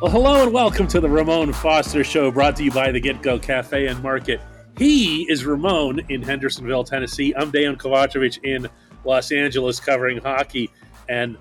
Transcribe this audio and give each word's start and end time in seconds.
Well, 0.00 0.10
hello 0.10 0.42
and 0.42 0.50
welcome 0.54 0.86
to 0.88 1.00
the 1.00 1.10
Ramon 1.10 1.52
Foster 1.52 2.02
Show, 2.02 2.30
brought 2.30 2.56
to 2.56 2.64
you 2.64 2.70
by 2.70 2.90
the 2.90 2.98
Get 2.98 3.20
Go 3.20 3.38
Cafe 3.38 3.86
and 3.86 4.02
Market. 4.02 4.40
He 4.78 5.30
is 5.30 5.44
Ramon 5.44 6.00
in 6.08 6.22
Hendersonville, 6.22 6.84
Tennessee. 6.84 7.34
I'm 7.36 7.52
Dejan 7.52 7.76
Kovacevic 7.76 8.42
in 8.42 8.66
Los 9.04 9.30
Angeles 9.30 9.78
covering 9.78 10.16
hockey. 10.16 10.70
And 11.10 11.36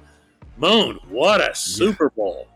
Moan, 0.58 1.00
what 1.08 1.40
a 1.40 1.56
Super 1.56 2.10
Bowl! 2.10 2.50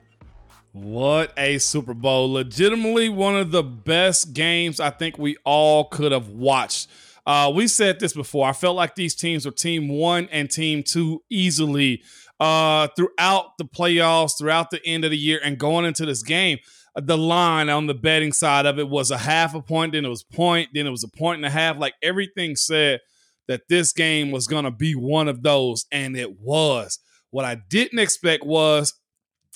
What 0.73 1.31
a 1.37 1.57
Super 1.59 1.93
Bowl. 1.93 2.33
Legitimately 2.33 3.07
one 3.07 3.37
of 3.37 3.51
the 3.51 3.63
best 3.63 4.33
games 4.33 4.81
I 4.81 4.89
think 4.89 5.17
we 5.17 5.37
all 5.45 5.85
could 5.85 6.11
have 6.11 6.27
watched. 6.27 6.89
Uh, 7.25 7.49
we 7.55 7.65
said 7.65 8.01
this 8.01 8.11
before. 8.11 8.45
I 8.45 8.51
felt 8.51 8.75
like 8.75 8.95
these 8.95 9.15
teams 9.15 9.45
were 9.45 9.51
team 9.51 9.87
one 9.87 10.27
and 10.33 10.51
team 10.51 10.83
two 10.83 11.23
easily 11.29 12.03
uh, 12.39 12.87
throughout 12.95 13.57
the 13.57 13.65
playoffs, 13.65 14.37
throughout 14.37 14.71
the 14.71 14.85
end 14.85 15.05
of 15.05 15.11
the 15.11 15.17
year, 15.17 15.39
and 15.43 15.57
going 15.57 15.85
into 15.85 16.05
this 16.05 16.23
game. 16.23 16.59
The 16.95 17.17
line 17.17 17.69
on 17.69 17.87
the 17.87 17.95
betting 17.95 18.33
side 18.33 18.67
of 18.67 18.77
it 18.77 18.87
was 18.87 19.09
a 19.09 19.17
half 19.17 19.55
a 19.55 19.61
point, 19.61 19.93
then 19.93 20.05
it 20.05 20.09
was 20.09 20.23
point, 20.23 20.69
then 20.75 20.85
it 20.85 20.91
was 20.91 21.03
a 21.03 21.07
point 21.07 21.37
and 21.37 21.45
a 21.45 21.49
half. 21.49 21.79
Like 21.79 21.95
everything 22.03 22.55
said 22.55 22.99
that 23.47 23.67
this 23.67 23.93
game 23.93 24.29
was 24.29 24.45
going 24.45 24.65
to 24.65 24.71
be 24.71 24.93
one 24.93 25.27
of 25.27 25.41
those, 25.41 25.85
and 25.91 26.15
it 26.15 26.39
was. 26.39 26.99
What 27.31 27.45
I 27.45 27.55
didn't 27.55 27.97
expect 27.97 28.45
was 28.45 28.93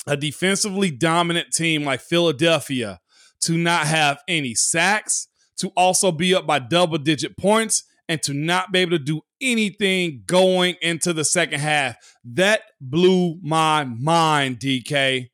a 0.08 0.17
defensively 0.17 0.89
dominant 0.89 1.52
team 1.52 1.84
like 1.84 2.02
Philadelphia 2.02 3.00
to 3.41 3.58
not 3.58 3.86
have 3.86 4.20
any 4.28 4.55
sacks, 4.55 5.28
to 5.58 5.70
also 5.78 6.12
be 6.12 6.34
up 6.34 6.48
by 6.48 6.59
double 6.59 6.98
digit 6.98 7.38
points, 7.38 7.84
and 8.10 8.22
to 8.24 8.34
not 8.34 8.72
be 8.72 8.80
able 8.80 8.92
to 8.92 9.00
do 9.00 9.22
anything 9.42 10.23
going 10.26 10.76
into 10.81 11.14
the 11.14 11.26
second 11.26 11.59
half. 11.59 11.95
That 12.23 12.62
blew 12.80 13.40
my 13.42 13.84
mind, 13.84 14.59
DK. 14.59 15.30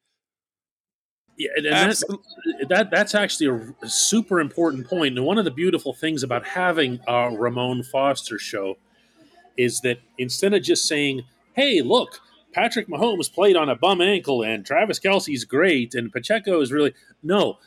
Yeah, 1.38 1.50
and 1.58 1.66
that's, 1.66 2.04
that 2.70 2.90
that's 2.92 3.16
actually 3.16 3.74
a 3.82 3.90
super 3.90 4.40
important 4.40 4.88
point. 4.88 5.18
And 5.18 5.26
one 5.26 5.40
of 5.40 5.46
the 5.46 5.52
beautiful 5.52 5.94
things 5.94 6.22
about 6.22 6.46
having 6.46 7.00
a 7.08 7.32
Ramon 7.32 7.84
Foster 7.84 8.38
show 8.38 8.78
is 9.58 9.82
that 9.82 9.98
instead 10.20 10.54
of 10.54 10.62
just 10.62 10.86
saying, 10.86 11.24
"Hey, 11.54 11.82
look, 11.82 12.20
Patrick 12.54 12.88
Mahomes 12.88 13.34
played 13.34 13.56
on 13.56 13.68
a 13.68 13.76
bum 13.76 14.00
ankle 14.00 14.44
and 14.44 14.66
Travis 14.66 15.00
Kelce's 15.00 15.44
great 15.44 15.96
and 15.96 16.12
Pacheco 16.12 16.62
is 16.62 16.72
really 16.72 16.94
no, 17.24 17.58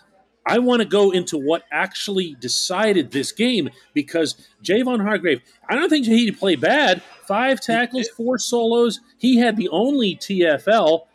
I 0.47 0.61
want 0.61 0.80
to 0.80 0.89
go 0.89 1.11
into 1.11 1.36
what 1.36 1.64
actually 1.72 2.36
decided 2.39 3.11
this 3.11 3.33
game 3.33 3.69
because 3.94 4.48
Javon 4.62 5.02
Hargrave, 5.02 5.42
I 5.69 5.75
don't 5.75 5.91
think 5.91 6.06
he 6.06 6.30
played 6.30 6.61
bad. 6.61 7.02
Five 7.27 7.61
tackles, 7.61 8.08
four 8.08 8.39
solos. 8.39 9.00
He 9.19 9.39
had 9.39 9.56
the 9.56 9.69
only 9.70 10.14
TFL 10.14 11.06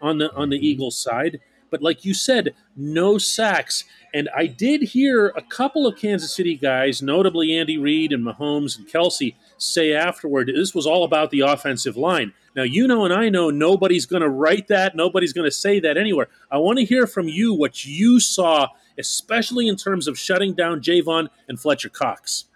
on 0.00 0.18
the 0.18 0.32
on 0.34 0.48
the 0.48 0.56
Eagles 0.56 0.96
side, 0.96 1.40
but 1.70 1.82
like 1.82 2.04
you 2.04 2.14
said, 2.14 2.54
no 2.76 3.18
sacks. 3.18 3.84
And 4.14 4.28
I 4.34 4.46
did 4.46 4.82
hear 4.82 5.28
a 5.28 5.42
couple 5.42 5.86
of 5.86 5.96
Kansas 5.96 6.34
City 6.34 6.56
guys, 6.56 7.02
notably 7.02 7.56
Andy 7.56 7.78
Reid 7.78 8.12
and 8.12 8.24
Mahomes 8.24 8.78
and 8.78 8.88
Kelce, 8.88 9.34
say 9.58 9.92
afterward 9.92 10.50
this 10.54 10.74
was 10.74 10.86
all 10.86 11.04
about 11.04 11.30
the 11.30 11.40
offensive 11.40 11.96
line. 11.96 12.32
Now, 12.56 12.62
you 12.62 12.88
know, 12.88 13.04
and 13.04 13.14
I 13.14 13.28
know 13.28 13.50
nobody's 13.50 14.06
going 14.06 14.22
to 14.22 14.28
write 14.28 14.68
that, 14.68 14.96
nobody's 14.96 15.32
going 15.32 15.48
to 15.48 15.54
say 15.54 15.78
that 15.80 15.96
anywhere. 15.96 16.28
I 16.50 16.58
want 16.58 16.78
to 16.78 16.84
hear 16.84 17.06
from 17.06 17.28
you 17.28 17.54
what 17.54 17.84
you 17.84 18.18
saw, 18.18 18.68
especially 18.98 19.68
in 19.68 19.76
terms 19.76 20.08
of 20.08 20.18
shutting 20.18 20.54
down 20.54 20.80
Javon 20.80 21.28
and 21.48 21.60
Fletcher 21.60 21.88
Cox. 21.88 22.46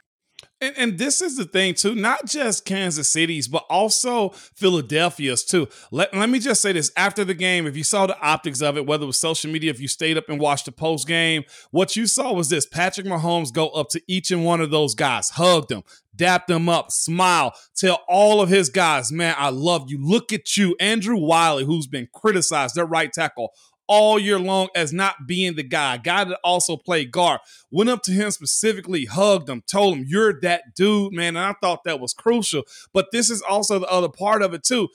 And, 0.62 0.78
and, 0.78 0.96
this 0.96 1.20
is 1.20 1.36
the 1.36 1.44
thing 1.44 1.74
too, 1.74 1.96
not 1.96 2.24
just 2.24 2.64
Kansas 2.64 3.08
City's, 3.08 3.48
but 3.48 3.64
also 3.68 4.28
Philadelphia's 4.28 5.44
too. 5.44 5.66
Let, 5.90 6.14
let 6.14 6.30
me 6.30 6.38
just 6.38 6.62
say 6.62 6.70
this: 6.70 6.92
after 6.96 7.24
the 7.24 7.34
game, 7.34 7.66
if 7.66 7.76
you 7.76 7.82
saw 7.82 8.06
the 8.06 8.16
optics 8.20 8.62
of 8.62 8.76
it, 8.76 8.86
whether 8.86 9.02
it 9.02 9.08
was 9.08 9.18
social 9.18 9.50
media, 9.50 9.72
if 9.72 9.80
you 9.80 9.88
stayed 9.88 10.16
up 10.16 10.28
and 10.28 10.38
watched 10.38 10.66
the 10.66 10.72
post 10.72 11.08
game, 11.08 11.42
what 11.72 11.96
you 11.96 12.06
saw 12.06 12.32
was 12.32 12.48
this: 12.48 12.64
Patrick 12.64 13.08
Mahomes 13.08 13.52
go 13.52 13.70
up 13.70 13.88
to 13.88 14.00
each 14.06 14.30
and 14.30 14.44
one 14.44 14.60
of 14.60 14.70
those 14.70 14.94
guys, 14.94 15.30
hug 15.30 15.66
them, 15.66 15.82
dap 16.14 16.46
them 16.46 16.68
up, 16.68 16.92
smile, 16.92 17.52
tell 17.74 17.98
all 18.06 18.40
of 18.40 18.48
his 18.48 18.70
guys, 18.70 19.10
"Man, 19.10 19.34
I 19.36 19.50
love 19.50 19.90
you." 19.90 19.98
Look 20.00 20.32
at 20.32 20.56
you, 20.56 20.76
Andrew 20.78 21.16
Wylie, 21.18 21.64
who's 21.64 21.88
been 21.88 22.06
criticized, 22.14 22.76
their 22.76 22.86
right 22.86 23.12
tackle 23.12 23.52
all 23.88 24.18
year 24.18 24.38
long 24.38 24.68
as 24.74 24.92
not 24.92 25.26
being 25.26 25.54
the 25.54 25.62
guy. 25.62 25.96
Guy 25.96 26.24
that 26.24 26.38
also 26.44 26.76
played 26.76 27.10
guard. 27.10 27.40
Went 27.70 27.90
up 27.90 28.02
to 28.04 28.12
him 28.12 28.30
specifically, 28.30 29.06
hugged 29.06 29.48
him, 29.48 29.62
told 29.70 29.96
him, 29.96 30.04
You're 30.06 30.40
that 30.40 30.74
dude, 30.74 31.12
man. 31.12 31.36
And 31.36 31.46
I 31.46 31.54
thought 31.60 31.84
that 31.84 32.00
was 32.00 32.14
crucial. 32.14 32.62
But 32.92 33.08
this 33.12 33.30
is 33.30 33.42
also 33.42 33.78
the 33.78 33.90
other 33.90 34.08
part 34.08 34.42
of 34.42 34.54
it, 34.54 34.64
too. 34.64 34.88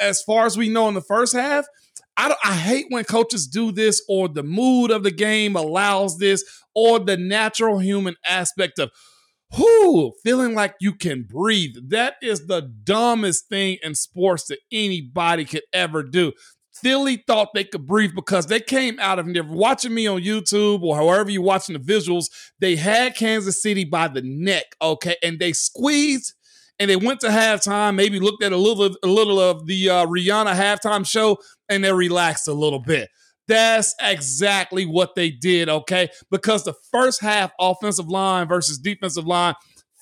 As 0.00 0.22
far 0.22 0.46
as 0.46 0.56
we 0.56 0.68
know 0.68 0.88
in 0.88 0.94
the 0.94 1.00
first 1.00 1.34
half, 1.34 1.66
I, 2.16 2.34
I 2.44 2.52
hate 2.54 2.86
when 2.90 3.04
coaches 3.04 3.46
do 3.46 3.72
this 3.72 4.02
or 4.08 4.28
the 4.28 4.42
mood 4.42 4.90
of 4.90 5.02
the 5.02 5.10
game 5.10 5.56
allows 5.56 6.18
this 6.18 6.44
or 6.74 6.98
the 6.98 7.16
natural 7.16 7.78
human 7.78 8.14
aspect 8.24 8.78
of, 8.78 8.90
whoo, 9.56 10.12
feeling 10.22 10.54
like 10.54 10.74
you 10.80 10.94
can 10.94 11.24
breathe. 11.24 11.74
That 11.88 12.14
is 12.22 12.46
the 12.46 12.60
dumbest 12.60 13.48
thing 13.48 13.78
in 13.82 13.94
sports 13.94 14.46
that 14.46 14.58
anybody 14.72 15.44
could 15.44 15.62
ever 15.72 16.02
do. 16.02 16.32
Philly 16.84 17.24
thought 17.26 17.54
they 17.54 17.64
could 17.64 17.86
breathe 17.86 18.14
because 18.14 18.46
they 18.46 18.60
came 18.60 19.00
out 19.00 19.18
of 19.18 19.32
there 19.32 19.42
watching 19.42 19.94
me 19.94 20.06
on 20.06 20.20
YouTube 20.20 20.82
or 20.82 20.94
however 20.94 21.30
you're 21.30 21.40
watching 21.42 21.72
the 21.72 21.80
visuals. 21.80 22.26
They 22.60 22.76
had 22.76 23.16
Kansas 23.16 23.62
City 23.62 23.84
by 23.84 24.08
the 24.08 24.20
neck, 24.22 24.76
okay, 24.82 25.16
and 25.22 25.38
they 25.38 25.54
squeezed 25.54 26.34
and 26.78 26.90
they 26.90 26.96
went 26.96 27.20
to 27.20 27.28
halftime. 27.28 27.94
Maybe 27.94 28.20
looked 28.20 28.44
at 28.44 28.52
a 28.52 28.58
little, 28.58 28.94
a 29.02 29.08
little 29.08 29.40
of 29.40 29.66
the 29.66 29.88
uh, 29.88 30.06
Rihanna 30.06 30.54
halftime 30.54 31.08
show, 31.08 31.38
and 31.70 31.82
they 31.82 31.92
relaxed 31.92 32.48
a 32.48 32.52
little 32.52 32.80
bit. 32.80 33.08
That's 33.48 33.94
exactly 33.98 34.84
what 34.84 35.14
they 35.14 35.30
did, 35.30 35.70
okay? 35.70 36.10
Because 36.30 36.64
the 36.64 36.74
first 36.92 37.22
half 37.22 37.52
offensive 37.58 38.08
line 38.08 38.46
versus 38.46 38.78
defensive 38.78 39.26
line 39.26 39.54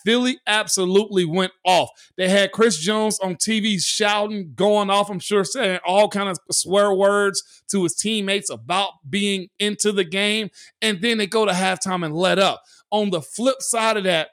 Philly 0.04 0.38
absolutely 0.46 1.24
went 1.24 1.52
off. 1.64 1.90
They 2.16 2.28
had 2.28 2.52
Chris 2.52 2.78
Jones 2.78 3.18
on 3.20 3.36
TV 3.36 3.82
shouting, 3.82 4.52
going 4.54 4.90
off, 4.90 5.10
I'm 5.10 5.18
sure, 5.18 5.44
saying 5.44 5.80
all 5.86 6.08
kind 6.08 6.28
of 6.28 6.38
swear 6.50 6.92
words 6.92 7.42
to 7.70 7.82
his 7.82 7.94
teammates 7.94 8.50
about 8.50 8.90
being 9.08 9.48
into 9.58 9.92
the 9.92 10.04
game. 10.04 10.50
And 10.80 11.00
then 11.00 11.18
they 11.18 11.26
go 11.26 11.44
to 11.44 11.52
halftime 11.52 12.04
and 12.04 12.14
let 12.14 12.38
up. 12.38 12.62
On 12.90 13.10
the 13.10 13.22
flip 13.22 13.62
side 13.62 13.96
of 13.96 14.04
that, 14.04 14.30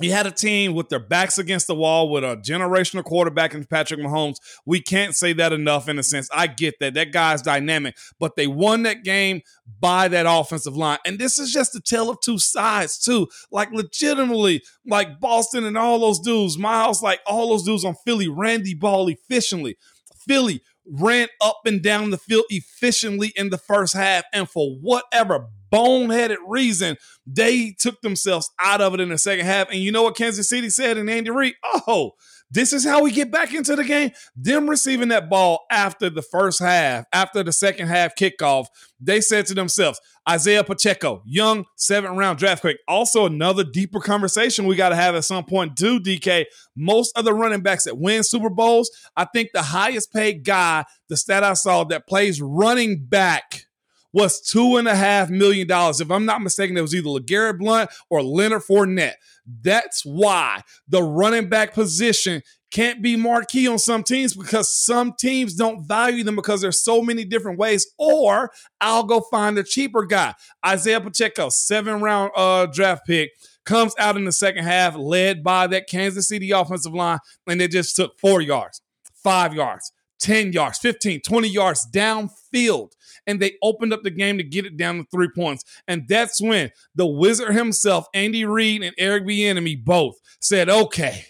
he 0.00 0.10
had 0.10 0.26
a 0.26 0.30
team 0.30 0.74
with 0.74 0.90
their 0.90 1.00
backs 1.00 1.38
against 1.38 1.66
the 1.66 1.74
wall 1.74 2.10
with 2.10 2.22
a 2.22 2.36
generational 2.36 3.02
quarterback 3.02 3.54
in 3.54 3.64
Patrick 3.64 3.98
Mahomes. 3.98 4.36
We 4.66 4.80
can't 4.82 5.16
say 5.16 5.32
that 5.34 5.54
enough 5.54 5.88
in 5.88 5.98
a 5.98 6.02
sense. 6.02 6.28
I 6.34 6.48
get 6.48 6.78
that. 6.80 6.94
That 6.94 7.12
guy's 7.12 7.40
dynamic, 7.40 7.96
but 8.20 8.36
they 8.36 8.46
won 8.46 8.82
that 8.82 9.04
game 9.04 9.40
by 9.80 10.08
that 10.08 10.26
offensive 10.28 10.76
line. 10.76 10.98
And 11.06 11.18
this 11.18 11.38
is 11.38 11.50
just 11.50 11.74
a 11.74 11.80
tale 11.80 12.10
of 12.10 12.20
two 12.20 12.38
sides, 12.38 12.98
too. 12.98 13.28
Like, 13.50 13.72
legitimately, 13.72 14.62
like 14.86 15.18
Boston 15.18 15.64
and 15.64 15.78
all 15.78 15.98
those 15.98 16.20
dudes, 16.20 16.58
Miles, 16.58 17.02
like 17.02 17.20
all 17.26 17.48
those 17.48 17.64
dudes 17.64 17.84
on 17.84 17.94
Philly 18.04 18.28
Randy 18.28 18.74
ball 18.74 19.08
efficiently. 19.08 19.78
Philly 20.26 20.60
ran 20.88 21.28
up 21.40 21.60
and 21.66 21.82
down 21.82 22.10
the 22.10 22.18
field 22.18 22.44
efficiently 22.48 23.32
in 23.36 23.50
the 23.50 23.58
first 23.58 23.94
half. 23.94 24.24
And 24.32 24.48
for 24.48 24.76
whatever 24.76 25.48
boneheaded 25.72 26.36
reason, 26.46 26.96
they 27.26 27.74
took 27.78 28.00
themselves 28.00 28.50
out 28.60 28.80
of 28.80 28.94
it 28.94 29.00
in 29.00 29.08
the 29.08 29.18
second 29.18 29.46
half. 29.46 29.70
And 29.70 29.80
you 29.80 29.92
know 29.92 30.04
what 30.04 30.16
Kansas 30.16 30.48
City 30.48 30.70
said 30.70 30.96
and 30.96 31.10
Andy 31.10 31.30
Reid? 31.30 31.54
Oh, 31.64 32.12
this 32.50 32.72
is 32.72 32.84
how 32.84 33.02
we 33.02 33.10
get 33.10 33.30
back 33.30 33.52
into 33.52 33.74
the 33.74 33.84
game. 33.84 34.12
Them 34.36 34.70
receiving 34.70 35.08
that 35.08 35.28
ball 35.28 35.66
after 35.70 36.08
the 36.08 36.22
first 36.22 36.60
half, 36.60 37.04
after 37.12 37.42
the 37.42 37.52
second 37.52 37.88
half 37.88 38.14
kickoff, 38.14 38.66
they 39.00 39.20
said 39.20 39.46
to 39.46 39.54
themselves, 39.54 40.00
Isaiah 40.28 40.64
Pacheco, 40.64 41.22
young 41.24 41.64
seventh 41.76 42.16
round 42.16 42.38
draft 42.38 42.62
pick. 42.62 42.78
Also, 42.88 43.26
another 43.26 43.64
deeper 43.64 44.00
conversation 44.00 44.66
we 44.66 44.76
got 44.76 44.88
to 44.88 44.96
have 44.96 45.14
at 45.14 45.24
some 45.24 45.44
point, 45.44 45.76
too, 45.76 46.00
DK. 46.00 46.46
Most 46.76 47.16
of 47.16 47.24
the 47.24 47.34
running 47.34 47.60
backs 47.62 47.84
that 47.84 47.98
win 47.98 48.22
Super 48.22 48.50
Bowls, 48.50 48.90
I 49.16 49.24
think 49.26 49.50
the 49.52 49.62
highest 49.62 50.12
paid 50.12 50.44
guy, 50.44 50.84
the 51.08 51.16
stat 51.16 51.44
I 51.44 51.54
saw 51.54 51.84
that 51.84 52.08
plays 52.08 52.40
running 52.40 53.04
back 53.04 53.66
was 54.12 54.40
two 54.40 54.76
and 54.76 54.88
a 54.88 54.94
half 54.94 55.28
million 55.28 55.66
dollars. 55.66 56.00
If 56.00 56.10
I'm 56.10 56.24
not 56.24 56.40
mistaken, 56.40 56.76
it 56.76 56.80
was 56.80 56.94
either 56.94 57.08
LeGarrette 57.08 57.58
Blount 57.58 57.90
or 58.08 58.22
Leonard 58.22 58.62
Fournette. 58.62 59.14
That's 59.62 60.04
why 60.04 60.62
the 60.88 61.02
running 61.02 61.48
back 61.48 61.74
position 61.74 62.42
can't 62.70 63.00
be 63.00 63.16
marquee 63.16 63.68
on 63.68 63.78
some 63.78 64.02
teams 64.02 64.34
because 64.34 64.76
some 64.76 65.14
teams 65.18 65.54
don't 65.54 65.86
value 65.86 66.24
them 66.24 66.36
because 66.36 66.60
there's 66.60 66.82
so 66.82 67.00
many 67.00 67.24
different 67.24 67.58
ways. 67.58 67.86
Or 67.98 68.50
I'll 68.80 69.04
go 69.04 69.20
find 69.20 69.56
a 69.58 69.62
cheaper 69.62 70.04
guy. 70.04 70.34
Isaiah 70.64 71.00
Pacheco, 71.00 71.48
seven 71.48 72.00
round 72.00 72.32
uh, 72.36 72.66
draft 72.66 73.06
pick 73.06 73.30
comes 73.64 73.94
out 73.98 74.16
in 74.16 74.24
the 74.24 74.32
second 74.32 74.64
half, 74.64 74.96
led 74.96 75.42
by 75.42 75.66
that 75.68 75.88
Kansas 75.88 76.28
City 76.28 76.50
offensive 76.50 76.94
line, 76.94 77.18
and 77.46 77.60
they 77.60 77.68
just 77.68 77.96
took 77.96 78.18
four 78.18 78.40
yards, 78.40 78.80
five 79.14 79.54
yards, 79.54 79.92
10 80.18 80.52
yards, 80.52 80.78
15, 80.78 81.20
20 81.22 81.48
yards 81.48 81.86
downfield. 81.92 82.92
And 83.26 83.40
they 83.40 83.56
opened 83.62 83.92
up 83.92 84.02
the 84.02 84.10
game 84.10 84.38
to 84.38 84.44
get 84.44 84.66
it 84.66 84.76
down 84.76 84.98
to 84.98 85.04
three 85.10 85.28
points. 85.34 85.64
And 85.88 86.06
that's 86.08 86.40
when 86.40 86.70
the 86.94 87.06
wizard 87.06 87.54
himself, 87.54 88.06
Andy 88.14 88.44
Reid 88.44 88.82
and 88.82 88.94
Eric 88.98 89.24
Bieniemy, 89.24 89.84
both 89.84 90.16
said, 90.40 90.68
okay, 90.68 91.26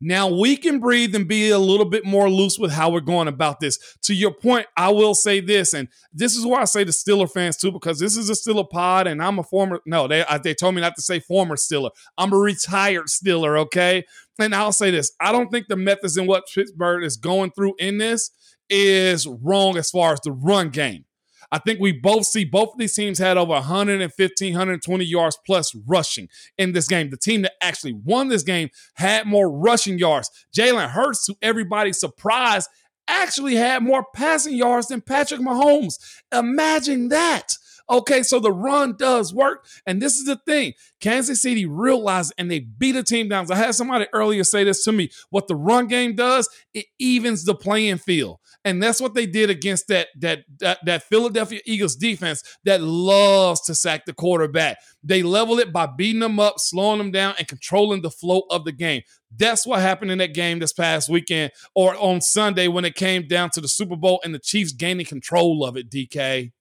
Now 0.00 0.28
we 0.28 0.56
can 0.56 0.80
breathe 0.80 1.14
and 1.14 1.28
be 1.28 1.50
a 1.50 1.58
little 1.58 1.84
bit 1.84 2.06
more 2.06 2.30
loose 2.30 2.58
with 2.58 2.70
how 2.72 2.90
we're 2.90 3.00
going 3.00 3.28
about 3.28 3.60
this. 3.60 3.78
To 4.02 4.14
your 4.14 4.32
point, 4.32 4.66
I 4.76 4.88
will 4.90 5.14
say 5.14 5.40
this, 5.40 5.74
and 5.74 5.88
this 6.12 6.34
is 6.34 6.46
why 6.46 6.62
I 6.62 6.64
say 6.64 6.84
the 6.84 6.92
Steeler 6.92 7.30
fans 7.30 7.58
too, 7.58 7.70
because 7.70 7.98
this 7.98 8.16
is 8.16 8.30
a 8.30 8.32
Steeler 8.32 8.68
pod, 8.68 9.06
and 9.06 9.22
I'm 9.22 9.38
a 9.38 9.42
former. 9.42 9.80
No, 9.84 10.08
they 10.08 10.24
uh, 10.24 10.38
they 10.38 10.54
told 10.54 10.74
me 10.74 10.80
not 10.80 10.96
to 10.96 11.02
say 11.02 11.20
former 11.20 11.56
Steeler. 11.56 11.90
I'm 12.16 12.32
a 12.32 12.38
retired 12.38 13.06
Steeler. 13.06 13.58
Okay, 13.60 14.04
and 14.38 14.54
I'll 14.54 14.72
say 14.72 14.90
this: 14.90 15.12
I 15.20 15.32
don't 15.32 15.50
think 15.50 15.68
the 15.68 15.76
methods 15.76 16.16
in 16.16 16.26
what 16.26 16.44
Pittsburgh 16.52 17.04
is 17.04 17.16
going 17.16 17.50
through 17.50 17.74
in 17.78 17.98
this 17.98 18.30
is 18.70 19.26
wrong 19.26 19.76
as 19.76 19.90
far 19.90 20.14
as 20.14 20.20
the 20.20 20.32
run 20.32 20.70
game. 20.70 21.04
I 21.52 21.58
think 21.58 21.80
we 21.80 21.92
both 21.92 22.26
see 22.26 22.44
both 22.44 22.72
of 22.72 22.78
these 22.78 22.94
teams 22.94 23.18
had 23.18 23.36
over 23.36 23.52
115, 23.52 24.52
120 24.52 25.04
yards 25.04 25.38
plus 25.44 25.74
rushing 25.86 26.28
in 26.56 26.72
this 26.72 26.86
game. 26.86 27.10
The 27.10 27.16
team 27.16 27.42
that 27.42 27.52
actually 27.60 27.92
won 27.92 28.28
this 28.28 28.42
game 28.42 28.70
had 28.94 29.26
more 29.26 29.50
rushing 29.50 29.98
yards. 29.98 30.30
Jalen 30.56 30.90
Hurts, 30.90 31.26
to 31.26 31.34
everybody's 31.42 31.98
surprise, 31.98 32.68
actually 33.08 33.56
had 33.56 33.82
more 33.82 34.06
passing 34.14 34.54
yards 34.54 34.88
than 34.88 35.00
Patrick 35.00 35.40
Mahomes. 35.40 35.94
Imagine 36.32 37.08
that. 37.08 37.54
Okay, 37.90 38.22
so 38.22 38.38
the 38.38 38.52
run 38.52 38.94
does 38.96 39.34
work. 39.34 39.66
And 39.84 40.00
this 40.00 40.14
is 40.16 40.24
the 40.24 40.36
thing 40.46 40.74
Kansas 41.00 41.42
City 41.42 41.66
realized 41.66 42.32
and 42.38 42.48
they 42.48 42.60
beat 42.60 42.94
a 42.94 43.02
team 43.02 43.28
down. 43.28 43.50
I 43.50 43.56
had 43.56 43.74
somebody 43.74 44.06
earlier 44.12 44.44
say 44.44 44.62
this 44.62 44.84
to 44.84 44.92
me. 44.92 45.10
What 45.30 45.48
the 45.48 45.56
run 45.56 45.88
game 45.88 46.14
does, 46.14 46.48
it 46.72 46.86
evens 46.98 47.44
the 47.44 47.54
playing 47.54 47.98
field. 47.98 48.38
And 48.64 48.82
that's 48.82 49.00
what 49.00 49.14
they 49.14 49.26
did 49.26 49.50
against 49.50 49.88
that, 49.88 50.08
that, 50.18 50.40
that, 50.60 50.78
that 50.84 51.02
Philadelphia 51.04 51.60
Eagles 51.64 51.96
defense 51.96 52.42
that 52.64 52.80
loves 52.80 53.62
to 53.62 53.74
sack 53.74 54.04
the 54.04 54.12
quarterback. 54.12 54.78
They 55.02 55.22
level 55.22 55.58
it 55.58 55.72
by 55.72 55.86
beating 55.86 56.20
them 56.20 56.38
up, 56.38 56.54
slowing 56.58 56.98
them 56.98 57.10
down, 57.10 57.34
and 57.38 57.48
controlling 57.48 58.02
the 58.02 58.10
flow 58.10 58.42
of 58.50 58.64
the 58.64 58.72
game. 58.72 59.02
That's 59.34 59.66
what 59.66 59.80
happened 59.80 60.10
in 60.10 60.18
that 60.18 60.34
game 60.34 60.58
this 60.58 60.72
past 60.72 61.08
weekend 61.08 61.52
or 61.74 61.96
on 61.96 62.20
Sunday 62.20 62.68
when 62.68 62.84
it 62.84 62.94
came 62.94 63.26
down 63.26 63.50
to 63.50 63.60
the 63.60 63.68
Super 63.68 63.96
Bowl 63.96 64.20
and 64.22 64.34
the 64.34 64.38
Chiefs 64.38 64.72
gaining 64.72 65.06
control 65.06 65.64
of 65.64 65.76
it, 65.76 65.90
DK. 65.90 66.52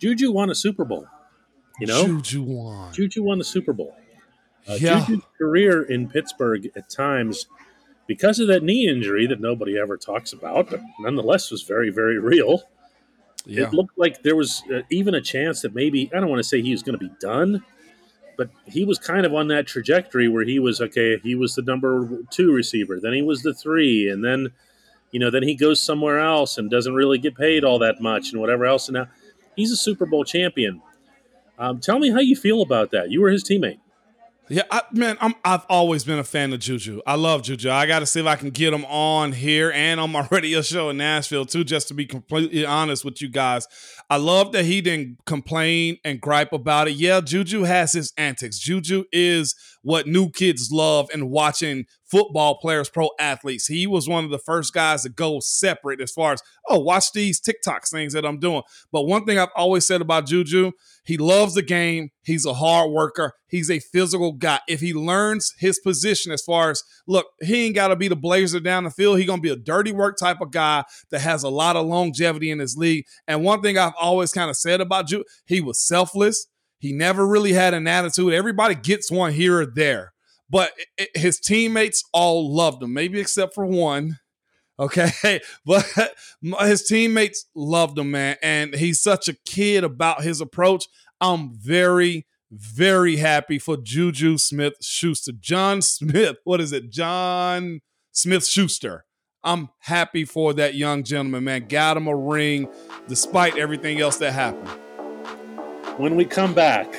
Juju 0.00 0.32
won 0.32 0.50
a 0.50 0.54
Super 0.54 0.84
Bowl. 0.84 1.06
You 1.78 1.86
know, 1.86 2.06
Juju 2.06 2.42
won. 2.42 2.92
Juju 2.92 3.22
won 3.22 3.38
the 3.38 3.44
Super 3.44 3.72
Bowl. 3.72 3.96
Uh, 4.68 4.74
yeah. 4.80 5.04
Juju's 5.04 5.24
career 5.38 5.82
in 5.82 6.08
Pittsburgh 6.08 6.70
at 6.74 6.90
times, 6.90 7.46
because 8.06 8.40
of 8.40 8.48
that 8.48 8.62
knee 8.62 8.88
injury 8.88 9.26
that 9.26 9.40
nobody 9.40 9.78
ever 9.78 9.96
talks 9.96 10.32
about, 10.32 10.70
but 10.70 10.80
nonetheless 10.98 11.50
was 11.50 11.62
very, 11.62 11.90
very 11.90 12.18
real. 12.18 12.62
Yeah. 13.46 13.68
It 13.68 13.72
looked 13.72 13.98
like 13.98 14.22
there 14.22 14.36
was 14.36 14.62
uh, 14.74 14.80
even 14.90 15.14
a 15.14 15.20
chance 15.20 15.62
that 15.62 15.74
maybe 15.74 16.10
I 16.14 16.20
don't 16.20 16.28
want 16.28 16.40
to 16.40 16.48
say 16.48 16.60
he 16.60 16.72
was 16.72 16.82
going 16.82 16.98
to 16.98 17.04
be 17.08 17.14
done, 17.20 17.62
but 18.36 18.50
he 18.66 18.84
was 18.84 18.98
kind 18.98 19.24
of 19.24 19.34
on 19.34 19.48
that 19.48 19.66
trajectory 19.66 20.28
where 20.28 20.44
he 20.44 20.58
was 20.58 20.80
okay. 20.80 21.18
He 21.18 21.34
was 21.34 21.54
the 21.54 21.62
number 21.62 22.18
two 22.30 22.52
receiver, 22.52 22.98
then 23.00 23.12
he 23.12 23.22
was 23.22 23.42
the 23.42 23.54
three, 23.54 24.10
and 24.10 24.24
then 24.24 24.52
you 25.10 25.20
know 25.20 25.30
then 25.30 25.42
he 25.42 25.54
goes 25.54 25.82
somewhere 25.82 26.20
else 26.20 26.58
and 26.58 26.70
doesn't 26.70 26.94
really 26.94 27.18
get 27.18 27.34
paid 27.34 27.64
all 27.64 27.78
that 27.78 28.00
much 28.00 28.32
and 28.32 28.40
whatever 28.40 28.66
else. 28.66 28.88
And 28.88 28.94
now 28.94 29.08
He's 29.60 29.70
a 29.70 29.76
Super 29.76 30.06
Bowl 30.06 30.24
champion. 30.24 30.80
Um, 31.58 31.80
tell 31.80 31.98
me 31.98 32.10
how 32.10 32.20
you 32.20 32.34
feel 32.34 32.62
about 32.62 32.90
that. 32.92 33.10
You 33.10 33.20
were 33.20 33.28
his 33.28 33.44
teammate. 33.44 33.78
Yeah, 34.52 34.64
I, 34.68 34.82
man, 34.92 35.16
I'm, 35.20 35.34
I've 35.44 35.64
always 35.68 36.02
been 36.02 36.18
a 36.18 36.24
fan 36.24 36.52
of 36.52 36.58
Juju. 36.58 37.02
I 37.06 37.14
love 37.14 37.42
Juju. 37.42 37.70
I 37.70 37.86
got 37.86 38.00
to 38.00 38.06
see 38.06 38.18
if 38.18 38.26
I 38.26 38.34
can 38.34 38.50
get 38.50 38.74
him 38.74 38.84
on 38.86 39.30
here 39.30 39.70
and 39.70 40.00
on 40.00 40.10
my 40.10 40.26
radio 40.32 40.60
show 40.60 40.90
in 40.90 40.96
Nashville 40.96 41.44
too. 41.46 41.62
Just 41.62 41.86
to 41.88 41.94
be 41.94 42.04
completely 42.04 42.66
honest 42.66 43.04
with 43.04 43.22
you 43.22 43.28
guys, 43.28 43.68
I 44.10 44.16
love 44.16 44.50
that 44.50 44.64
he 44.64 44.80
didn't 44.80 45.18
complain 45.24 45.98
and 46.04 46.20
gripe 46.20 46.52
about 46.52 46.88
it. 46.88 46.94
Yeah, 46.94 47.20
Juju 47.20 47.62
has 47.62 47.92
his 47.92 48.12
antics. 48.16 48.58
Juju 48.58 49.04
is 49.12 49.54
what 49.82 50.08
new 50.08 50.28
kids 50.30 50.70
love 50.72 51.08
and 51.12 51.30
watching 51.30 51.86
football 52.10 52.58
players, 52.58 52.88
pro 52.88 53.08
athletes. 53.20 53.68
He 53.68 53.86
was 53.86 54.08
one 54.08 54.24
of 54.24 54.30
the 54.30 54.38
first 54.38 54.74
guys 54.74 55.04
to 55.04 55.08
go 55.10 55.38
separate 55.38 56.00
as 56.00 56.10
far 56.10 56.32
as, 56.32 56.42
oh, 56.68 56.80
watch 56.80 57.12
these 57.12 57.38
TikTok 57.38 57.86
things 57.86 58.12
that 58.14 58.26
I'm 58.26 58.40
doing. 58.40 58.62
But 58.90 59.04
one 59.04 59.24
thing 59.24 59.38
I've 59.38 59.48
always 59.54 59.86
said 59.86 60.00
about 60.00 60.26
Juju, 60.26 60.72
he 61.04 61.16
loves 61.16 61.54
the 61.54 61.62
game. 61.62 62.10
He's 62.22 62.44
a 62.44 62.54
hard 62.54 62.90
worker. 62.90 63.32
He's 63.48 63.70
a 63.70 63.78
physical 63.78 64.32
guy. 64.32 64.60
If 64.68 64.80
he 64.80 64.92
learns 64.92 65.52
his 65.58 65.78
position 65.78 66.32
as 66.32 66.42
far 66.42 66.70
as, 66.70 66.82
look, 67.06 67.26
he 67.40 67.66
ain't 67.66 67.74
got 67.74 67.88
to 67.88 67.96
be 67.96 68.08
the 68.08 68.16
blazer 68.16 68.60
down 68.60 68.84
the 68.84 68.90
field. 68.90 69.18
He's 69.18 69.26
going 69.26 69.40
to 69.40 69.42
be 69.42 69.52
a 69.52 69.56
dirty 69.56 69.92
work 69.92 70.16
type 70.18 70.40
of 70.40 70.50
guy 70.50 70.84
that 71.10 71.20
has 71.20 71.42
a 71.42 71.48
lot 71.48 71.76
of 71.76 71.86
longevity 71.86 72.50
in 72.50 72.58
his 72.58 72.76
league. 72.76 73.04
And 73.26 73.44
one 73.44 73.62
thing 73.62 73.78
I've 73.78 73.94
always 74.00 74.32
kind 74.32 74.50
of 74.50 74.56
said 74.56 74.80
about 74.80 75.08
Juju, 75.08 75.24
he 75.46 75.60
was 75.60 75.86
selfless. 75.86 76.46
He 76.78 76.92
never 76.92 77.26
really 77.26 77.52
had 77.52 77.74
an 77.74 77.86
attitude. 77.86 78.32
Everybody 78.32 78.74
gets 78.74 79.10
one 79.10 79.32
here 79.32 79.60
or 79.60 79.66
there 79.66 80.12
but 80.50 80.72
his 81.14 81.38
teammates 81.38 82.02
all 82.12 82.54
loved 82.54 82.82
him, 82.82 82.92
maybe 82.92 83.20
except 83.20 83.54
for 83.54 83.64
one. 83.64 84.18
Okay, 84.80 85.40
but 85.66 85.86
his 86.60 86.84
teammates 86.84 87.44
loved 87.54 87.98
him, 87.98 88.12
man, 88.12 88.36
and 88.42 88.74
he's 88.74 89.00
such 89.00 89.28
a 89.28 89.36
kid 89.44 89.84
about 89.84 90.22
his 90.22 90.40
approach. 90.40 90.86
I'm 91.20 91.52
very, 91.52 92.26
very 92.50 93.16
happy 93.16 93.58
for 93.58 93.76
Juju 93.76 94.38
Smith 94.38 94.74
Schuster. 94.80 95.32
John 95.38 95.82
Smith, 95.82 96.38
what 96.44 96.62
is 96.62 96.72
it? 96.72 96.90
John 96.90 97.80
Smith 98.10 98.46
Schuster. 98.46 99.04
I'm 99.44 99.68
happy 99.80 100.24
for 100.24 100.52
that 100.54 100.74
young 100.74 101.02
gentleman, 101.02 101.44
man. 101.44 101.66
Got 101.68 101.96
him 101.96 102.06
a 102.06 102.16
ring 102.16 102.68
despite 103.06 103.58
everything 103.58 104.00
else 104.00 104.16
that 104.18 104.32
happened. 104.32 104.68
When 105.98 106.16
we 106.16 106.24
come 106.24 106.54
back, 106.54 106.94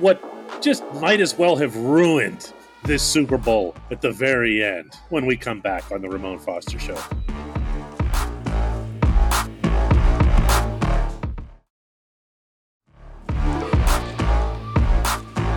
what 0.00 0.22
just 0.62 0.84
might 0.94 1.20
as 1.20 1.36
well 1.36 1.56
have 1.56 1.76
ruined 1.76 2.52
this 2.84 3.02
Super 3.02 3.36
Bowl 3.36 3.74
at 3.90 4.00
the 4.00 4.10
very 4.10 4.64
end 4.64 4.94
when 5.10 5.26
we 5.26 5.36
come 5.36 5.60
back 5.60 5.90
on 5.92 6.00
the 6.00 6.08
Ramon 6.08 6.38
Foster 6.38 6.78
Show. 6.78 6.98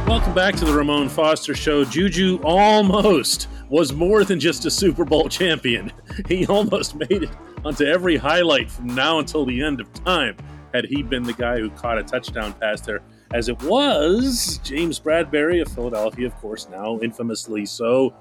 Welcome 0.07 0.33
back 0.35 0.55
to 0.57 0.65
the 0.65 0.73
Ramon 0.73 1.09
Foster 1.09 1.55
Show. 1.55 1.85
Juju 1.85 2.39
almost 2.43 3.47
was 3.69 3.93
more 3.93 4.23
than 4.23 4.39
just 4.39 4.65
a 4.65 4.71
Super 4.71 5.05
Bowl 5.05 5.29
champion. 5.29 5.91
He 6.27 6.45
almost 6.45 6.93
made 6.93 7.23
it 7.23 7.29
onto 7.65 7.85
every 7.85 8.17
highlight 8.17 8.69
from 8.69 8.93
now 8.93 9.17
until 9.17 9.45
the 9.45 9.63
end 9.63 9.81
of 9.81 9.91
time 9.93 10.37
had 10.73 10.85
he 10.85 11.01
been 11.01 11.23
the 11.23 11.33
guy 11.33 11.59
who 11.59 11.71
caught 11.71 11.97
a 11.97 12.03
touchdown 12.03 12.53
pass 12.53 12.81
there 12.81 13.01
as 13.33 13.49
it 13.49 13.61
was 13.63 14.59
James 14.63 14.99
Bradberry 14.99 15.61
of 15.61 15.71
Philadelphia, 15.71 16.27
of 16.27 16.35
course, 16.35 16.69
now 16.69 16.99
infamously 16.99 17.65
so, 17.65 18.13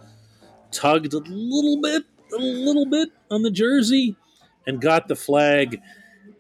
tugged 0.70 1.12
a 1.12 1.18
little 1.18 1.80
bit, 1.82 2.04
a 2.32 2.40
little 2.40 2.86
bit 2.86 3.10
on 3.30 3.42
the 3.42 3.50
jersey 3.50 4.16
and 4.66 4.80
got 4.80 5.08
the 5.08 5.16
flag. 5.16 5.80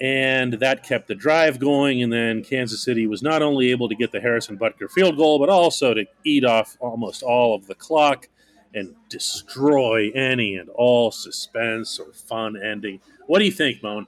And 0.00 0.54
that 0.54 0.82
kept 0.82 1.06
the 1.06 1.14
drive 1.14 1.60
going. 1.60 2.02
And 2.02 2.12
then 2.12 2.42
Kansas 2.42 2.82
City 2.82 3.06
was 3.06 3.22
not 3.22 3.42
only 3.42 3.70
able 3.70 3.88
to 3.88 3.94
get 3.94 4.10
the 4.10 4.20
Harrison 4.20 4.58
Butker 4.58 4.90
field 4.90 5.16
goal, 5.16 5.38
but 5.38 5.48
also 5.50 5.94
to 5.94 6.06
eat 6.24 6.44
off 6.44 6.76
almost 6.80 7.22
all 7.22 7.54
of 7.54 7.66
the 7.66 7.74
clock 7.74 8.28
and 8.74 8.94
destroy 9.10 10.10
any 10.12 10.56
and 10.56 10.70
all 10.70 11.10
suspense 11.10 12.00
or 12.00 12.12
fun 12.12 12.60
ending. 12.60 13.00
What 13.26 13.38
do 13.38 13.44
you 13.44 13.52
think, 13.52 13.82
Moan? 13.82 14.06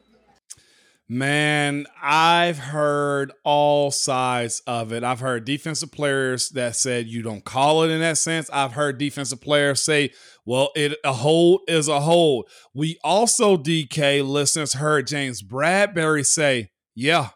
Man, 1.07 1.87
I've 2.03 2.59
heard 2.59 3.33
all 3.45 3.91
sides 3.91 4.63
of 4.67 4.91
it. 4.91 5.05
I've 5.05 5.21
heard 5.21 5.45
defensive 5.45 5.93
players 5.93 6.49
that 6.51 6.77
said 6.77 7.07
you 7.07 7.21
don't 7.23 7.45
call 7.45 7.83
it 7.83 7.91
in 7.91 8.01
that 8.01 8.17
sense. 8.17 8.49
I've 8.51 8.73
heard 8.73 8.97
defensive 8.97 9.43
players 9.43 9.85
say, 9.85 10.13
well, 10.47 10.71
it 10.75 10.97
a 11.05 11.13
hold 11.13 11.61
is 11.69 11.89
a 11.89 12.01
hold. 12.01 12.49
We 12.73 12.99
also, 13.05 13.59
DK 13.59 14.27
listeners, 14.27 14.75
heard 14.75 15.07
James 15.07 15.43
Bradberry 15.43 16.25
say, 16.25 16.71
yeah, 16.95 17.31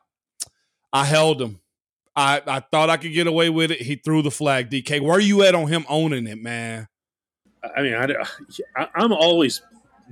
I 0.91 1.05
held 1.05 1.43
him. 1.43 1.61
I, 2.17 2.41
I 2.47 2.61
thought 2.61 2.89
I 2.89 2.97
could 2.97 3.13
get 3.13 3.27
away 3.27 3.51
with 3.51 3.71
it. 3.71 3.83
He 3.83 3.97
threw 3.97 4.23
the 4.23 4.31
flag. 4.31 4.71
DK, 4.71 5.03
where 5.03 5.13
are 5.19 5.21
you 5.21 5.43
at 5.43 5.55
on 5.55 5.69
him 5.69 5.85
owning 5.91 6.27
it, 6.27 6.43
man? 6.43 6.89
I 7.77 7.83
mean, 7.83 7.95
I, 7.95 8.89
I'm 8.95 9.13
always 9.13 9.61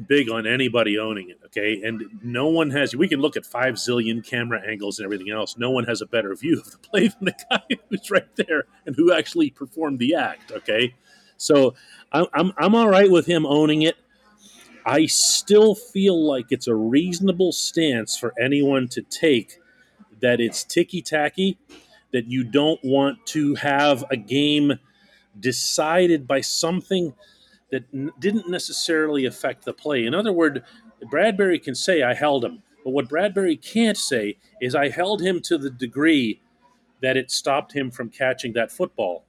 big 0.06 0.30
on 0.30 0.46
anybody 0.46 0.98
owning 0.98 1.30
it. 1.30 1.38
Okay, 1.46 1.80
and 1.82 2.04
no 2.22 2.48
one 2.48 2.70
has. 2.70 2.94
We 2.94 3.08
can 3.08 3.20
look 3.20 3.36
at 3.36 3.46
five 3.46 3.74
zillion 3.74 4.24
camera 4.24 4.60
angles 4.66 4.98
and 4.98 5.04
everything 5.04 5.30
else. 5.30 5.56
No 5.56 5.70
one 5.70 5.84
has 5.84 6.00
a 6.00 6.06
better 6.06 6.34
view 6.34 6.60
of 6.60 6.70
the 6.70 6.78
play 6.78 7.08
than 7.20 7.24
the 7.26 7.34
guy 7.50 7.62
who's 7.88 8.10
right 8.10 8.34
there 8.36 8.64
and 8.84 8.96
who 8.96 9.12
actually 9.12 9.50
performed 9.50 9.98
the 9.98 10.14
act. 10.14 10.52
Okay, 10.52 10.94
so 11.36 11.74
I'm 12.12 12.26
I'm, 12.32 12.52
I'm 12.58 12.74
all 12.74 12.88
right 12.88 13.10
with 13.10 13.26
him 13.26 13.46
owning 13.46 13.82
it. 13.82 13.96
I 14.84 15.06
still 15.06 15.74
feel 15.74 16.24
like 16.24 16.46
it's 16.50 16.68
a 16.68 16.74
reasonable 16.74 17.50
stance 17.50 18.16
for 18.16 18.32
anyone 18.40 18.86
to 18.88 19.02
take 19.02 19.58
that 20.20 20.40
it's 20.40 20.64
ticky 20.64 21.02
tacky, 21.02 21.58
that 22.12 22.26
you 22.30 22.44
don't 22.44 22.80
want 22.82 23.24
to 23.26 23.56
have 23.56 24.04
a 24.10 24.16
game 24.16 24.78
decided 25.38 26.26
by 26.26 26.40
something 26.40 27.14
that 27.70 27.84
n- 27.92 28.12
didn't 28.18 28.48
necessarily 28.48 29.24
affect 29.24 29.64
the 29.64 29.72
play. 29.72 30.04
In 30.04 30.14
other 30.14 30.32
words, 30.32 30.60
Bradberry 31.04 31.62
can 31.62 31.74
say, 31.74 32.02
I 32.02 32.14
held 32.14 32.44
him. 32.44 32.62
But 32.84 32.90
what 32.90 33.08
Bradberry 33.08 33.60
can't 33.60 33.96
say 33.96 34.38
is, 34.60 34.74
I 34.74 34.88
held 34.90 35.20
him 35.20 35.40
to 35.42 35.58
the 35.58 35.70
degree 35.70 36.40
that 37.02 37.16
it 37.16 37.30
stopped 37.30 37.72
him 37.72 37.90
from 37.90 38.10
catching 38.10 38.52
that 38.54 38.70
football. 38.70 39.24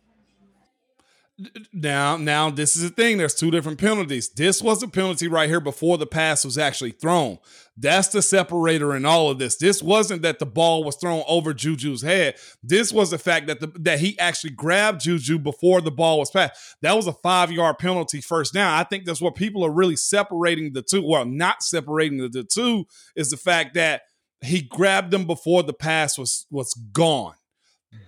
Now, 1.71 2.17
now 2.17 2.49
this 2.49 2.75
is 2.75 2.81
the 2.83 2.89
thing. 2.89 3.17
There's 3.17 3.35
two 3.35 3.51
different 3.51 3.79
penalties. 3.79 4.29
This 4.29 4.61
was 4.61 4.81
a 4.81 4.87
penalty 4.87 5.27
right 5.27 5.49
here 5.49 5.59
before 5.59 5.97
the 5.97 6.07
pass 6.07 6.43
was 6.43 6.57
actually 6.57 6.91
thrown. 6.91 7.37
That's 7.79 8.07
the 8.07 8.23
separator 8.23 8.95
in 8.95 9.05
all 9.05 9.29
of 9.29 9.37
this. 9.37 9.55
This 9.57 9.83
wasn't 9.83 10.23
that 10.23 10.39
the 10.39 10.47
ball 10.47 10.83
was 10.83 10.95
thrown 10.95 11.23
over 11.27 11.53
Juju's 11.53 12.01
head. 12.01 12.35
This 12.63 12.91
was 12.91 13.11
the 13.11 13.19
fact 13.19 13.45
that 13.47 13.59
the 13.59 13.67
that 13.79 13.99
he 13.99 14.17
actually 14.17 14.49
grabbed 14.51 15.01
Juju 15.01 15.37
before 15.37 15.81
the 15.81 15.91
ball 15.91 16.17
was 16.17 16.31
passed. 16.31 16.75
That 16.81 16.95
was 16.95 17.05
a 17.05 17.13
five 17.13 17.51
yard 17.51 17.77
penalty 17.77 18.19
first 18.19 18.53
down. 18.53 18.73
I 18.73 18.83
think 18.83 19.05
that's 19.05 19.21
what 19.21 19.35
people 19.35 19.63
are 19.63 19.71
really 19.71 19.95
separating 19.95 20.73
the 20.73 20.81
two. 20.81 21.03
Well, 21.05 21.25
not 21.25 21.61
separating 21.61 22.17
the, 22.17 22.29
the 22.29 22.43
two 22.43 22.85
is 23.15 23.29
the 23.29 23.37
fact 23.37 23.75
that 23.75 24.01
he 24.41 24.61
grabbed 24.61 25.11
them 25.11 25.25
before 25.25 25.61
the 25.61 25.73
pass 25.73 26.17
was 26.17 26.47
was 26.49 26.73
gone. 26.73 27.35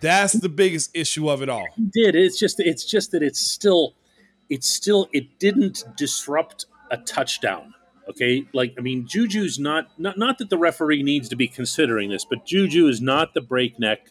That's 0.02 0.34
the 0.34 0.50
biggest 0.50 0.90
issue 0.96 1.30
of 1.30 1.42
it 1.44 1.50
all. 1.50 1.68
He 1.76 1.86
did. 1.86 2.16
It's 2.16 2.40
just 2.40 2.60
it's 2.60 2.86
just 2.86 3.12
that 3.12 3.22
it's 3.22 3.40
still 3.40 3.94
it's 4.50 4.70
still 4.70 5.08
it 5.14 5.40
didn't 5.40 5.84
disrupt 5.96 6.66
a 6.90 6.98
touchdown. 6.98 7.74
Okay? 8.10 8.46
Like 8.54 8.75
I 8.78 8.82
mean 8.82 9.08
Juju's 9.08 9.60
not 9.60 9.88
not 9.98 10.18
not 10.18 10.38
that 10.39 10.50
the 10.50 10.58
referee 10.58 11.04
needs 11.04 11.30
to 11.30 11.36
be 11.36 11.48
considering 11.48 12.10
this, 12.10 12.25
but 12.25 12.46
Juju 12.46 12.88
is 12.88 13.01
not 13.01 13.34
the 13.34 13.42
breakneck 13.42 14.10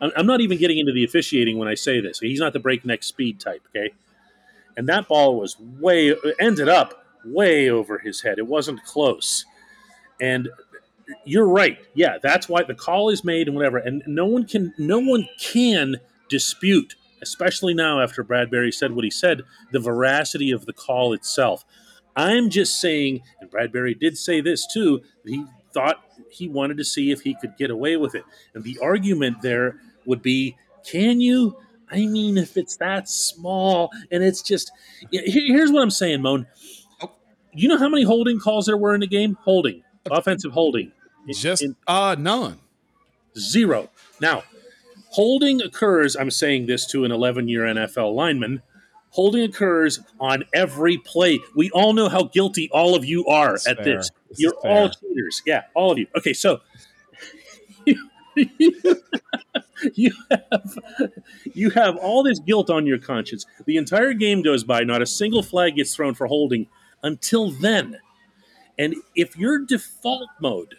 I'm 0.00 0.26
not 0.26 0.40
even 0.40 0.56
getting 0.56 0.78
into 0.78 0.92
the 0.92 1.04
officiating 1.04 1.58
when 1.58 1.68
I 1.68 1.74
say 1.74 2.00
this. 2.00 2.20
He's 2.20 2.40
not 2.40 2.54
the 2.54 2.58
breakneck 2.58 3.02
speed 3.02 3.38
type, 3.38 3.62
okay? 3.68 3.92
And 4.76 4.88
that 4.88 5.08
ball 5.08 5.38
was 5.38 5.58
way 5.60 6.14
ended 6.38 6.68
up 6.68 7.04
way 7.24 7.68
over 7.68 7.98
his 7.98 8.22
head. 8.22 8.38
It 8.38 8.46
wasn't 8.46 8.82
close. 8.84 9.44
And 10.20 10.48
you're 11.24 11.46
right. 11.46 11.78
Yeah, 11.92 12.16
that's 12.22 12.48
why 12.48 12.62
the 12.62 12.74
call 12.74 13.10
is 13.10 13.24
made 13.24 13.46
and 13.46 13.56
whatever. 13.56 13.76
And 13.76 14.02
no 14.06 14.24
one 14.24 14.46
can 14.46 14.72
no 14.78 14.98
one 14.98 15.28
can 15.38 15.96
dispute, 16.30 16.94
especially 17.20 17.74
now 17.74 18.00
after 18.00 18.24
Bradberry 18.24 18.72
said 18.72 18.92
what 18.92 19.04
he 19.04 19.10
said, 19.10 19.42
the 19.70 19.80
veracity 19.80 20.50
of 20.50 20.64
the 20.64 20.72
call 20.72 21.12
itself. 21.12 21.64
I'm 22.20 22.50
just 22.50 22.80
saying, 22.80 23.22
and 23.40 23.50
Bradberry 23.50 23.98
did 23.98 24.18
say 24.18 24.40
this 24.40 24.66
too, 24.66 25.02
he 25.24 25.44
thought 25.72 26.04
he 26.30 26.48
wanted 26.48 26.76
to 26.78 26.84
see 26.84 27.10
if 27.10 27.22
he 27.22 27.34
could 27.34 27.56
get 27.56 27.70
away 27.70 27.96
with 27.96 28.14
it. 28.14 28.24
And 28.54 28.64
the 28.64 28.78
argument 28.82 29.42
there 29.42 29.76
would 30.06 30.22
be, 30.22 30.56
can 30.86 31.20
you? 31.20 31.56
I 31.90 32.06
mean, 32.06 32.38
if 32.38 32.56
it's 32.56 32.76
that 32.76 33.08
small 33.08 33.90
and 34.10 34.22
it's 34.22 34.42
just, 34.42 34.70
here's 35.10 35.72
what 35.72 35.82
I'm 35.82 35.90
saying, 35.90 36.22
Moan. 36.22 36.46
You 37.52 37.68
know 37.68 37.78
how 37.78 37.88
many 37.88 38.04
holding 38.04 38.38
calls 38.38 38.66
there 38.66 38.76
were 38.76 38.94
in 38.94 39.00
the 39.00 39.08
game? 39.08 39.36
Holding, 39.42 39.82
offensive 40.08 40.52
holding. 40.52 40.92
Just 41.28 41.62
in, 41.62 41.74
uh 41.86 42.14
none. 42.18 42.60
Zero. 43.36 43.90
Now, 44.20 44.44
holding 45.10 45.60
occurs, 45.60 46.14
I'm 46.14 46.30
saying 46.30 46.66
this 46.66 46.86
to 46.88 47.04
an 47.04 47.10
11 47.10 47.48
year 47.48 47.62
NFL 47.62 48.14
lineman. 48.14 48.62
Holding 49.10 49.42
occurs 49.42 50.00
on 50.20 50.44
every 50.54 50.98
play. 50.98 51.40
We 51.56 51.70
all 51.72 51.92
know 51.92 52.08
how 52.08 52.24
guilty 52.24 52.70
all 52.72 52.94
of 52.94 53.04
you 53.04 53.26
are 53.26 53.52
That's 53.52 53.66
at 53.68 53.76
fair. 53.78 53.96
this. 53.96 54.10
this 54.28 54.40
You're 54.40 54.54
all 54.62 54.88
cheaters. 54.88 55.42
Yeah, 55.44 55.62
all 55.74 55.90
of 55.90 55.98
you. 55.98 56.06
Okay, 56.16 56.32
so 56.32 56.60
you 59.94 60.12
have 60.30 60.78
you 61.54 61.70
have 61.70 61.96
all 61.96 62.22
this 62.22 62.38
guilt 62.38 62.70
on 62.70 62.86
your 62.86 62.98
conscience. 62.98 63.46
The 63.66 63.76
entire 63.76 64.12
game 64.12 64.42
goes 64.42 64.64
by, 64.64 64.84
not 64.84 65.02
a 65.02 65.06
single 65.06 65.42
flag 65.42 65.76
gets 65.76 65.94
thrown 65.94 66.14
for 66.14 66.26
holding 66.26 66.68
until 67.02 67.50
then. 67.50 67.98
And 68.78 68.94
if 69.14 69.36
your 69.36 69.58
default 69.58 70.28
mode 70.40 70.76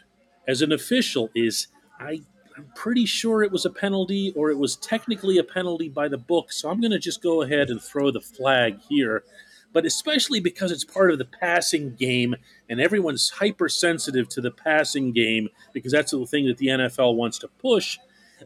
as 0.48 0.62
an 0.62 0.72
official 0.72 1.30
is 1.36 1.68
I 2.00 2.22
I'm 2.62 2.72
pretty 2.76 3.08
sure 3.08 3.42
it 3.42 3.52
was 3.52 3.66
a 3.66 3.72
penalty 3.72 4.34
or 4.36 4.52
it 4.52 4.58
was 4.58 4.76
technically 4.76 5.40
a 5.40 5.44
penalty 5.44 5.90
by 5.90 6.08
the 6.08 6.18
book. 6.18 6.52
So 6.52 6.70
I'm 6.70 6.80
going 6.80 6.92
to 6.92 7.00
just 7.00 7.24
go 7.24 7.42
ahead 7.42 7.72
and 7.72 7.82
throw 7.82 8.12
the 8.12 8.22
flag 8.22 8.80
here. 8.88 9.24
But 9.74 9.88
especially 9.88 10.40
because 10.40 10.72
it's 10.72 10.84
part 10.84 11.12
of 11.12 11.18
the 11.18 11.26
passing 11.26 11.96
game 11.96 12.36
and 12.70 12.80
everyone's 12.80 13.32
hypersensitive 13.32 14.30
to 14.30 14.42
the 14.42 14.52
passing 14.52 15.12
game 15.12 15.50
because 15.74 15.92
that's 15.92 16.12
the 16.12 16.24
thing 16.28 16.46
that 16.48 16.58
the 16.58 16.68
NFL 16.68 17.16
wants 17.16 17.40
to 17.40 17.48
push, 17.48 17.98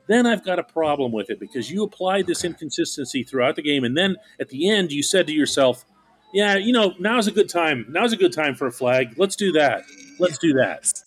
then 0.07 0.25
I've 0.25 0.45
got 0.45 0.59
a 0.59 0.63
problem 0.63 1.11
with 1.11 1.29
it 1.29 1.39
because 1.39 1.69
you 1.69 1.83
applied 1.83 2.25
this 2.25 2.45
inconsistency 2.45 3.23
throughout 3.23 3.57
the 3.57 3.63
game. 3.63 3.83
And 3.83 3.97
then 3.97 4.15
at 4.39 4.47
the 4.47 4.69
end, 4.69 4.93
you 4.93 5.03
said 5.03 5.27
to 5.27 5.33
yourself, 5.33 5.83
yeah, 6.33 6.55
you 6.55 6.71
know, 6.71 6.93
now's 6.99 7.27
a 7.27 7.31
good 7.31 7.49
time. 7.49 7.85
Now's 7.89 8.13
a 8.13 8.17
good 8.17 8.33
time 8.33 8.55
for 8.55 8.67
a 8.67 8.71
flag. 8.71 9.15
Let's 9.17 9.35
do 9.35 9.51
that. 9.53 9.83
Let's 10.19 10.37
do 10.37 10.53
that 10.53 11.04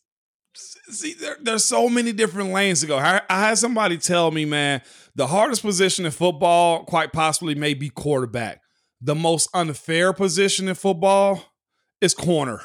see, 0.90 1.14
there, 1.14 1.36
there's 1.40 1.64
so 1.64 1.88
many 1.88 2.12
different 2.12 2.50
lanes 2.50 2.80
to 2.80 2.86
go. 2.86 2.98
I, 2.98 3.20
I 3.28 3.48
had 3.48 3.58
somebody 3.58 3.98
tell 3.98 4.30
me, 4.30 4.44
man, 4.44 4.82
the 5.14 5.26
hardest 5.26 5.62
position 5.62 6.04
in 6.04 6.10
football, 6.10 6.84
quite 6.84 7.12
possibly, 7.12 7.54
may 7.54 7.74
be 7.74 7.90
quarterback. 7.90 8.62
The 9.00 9.14
most 9.14 9.48
unfair 9.54 10.12
position 10.12 10.68
in 10.68 10.74
football 10.74 11.42
is 12.00 12.14
corner. 12.14 12.60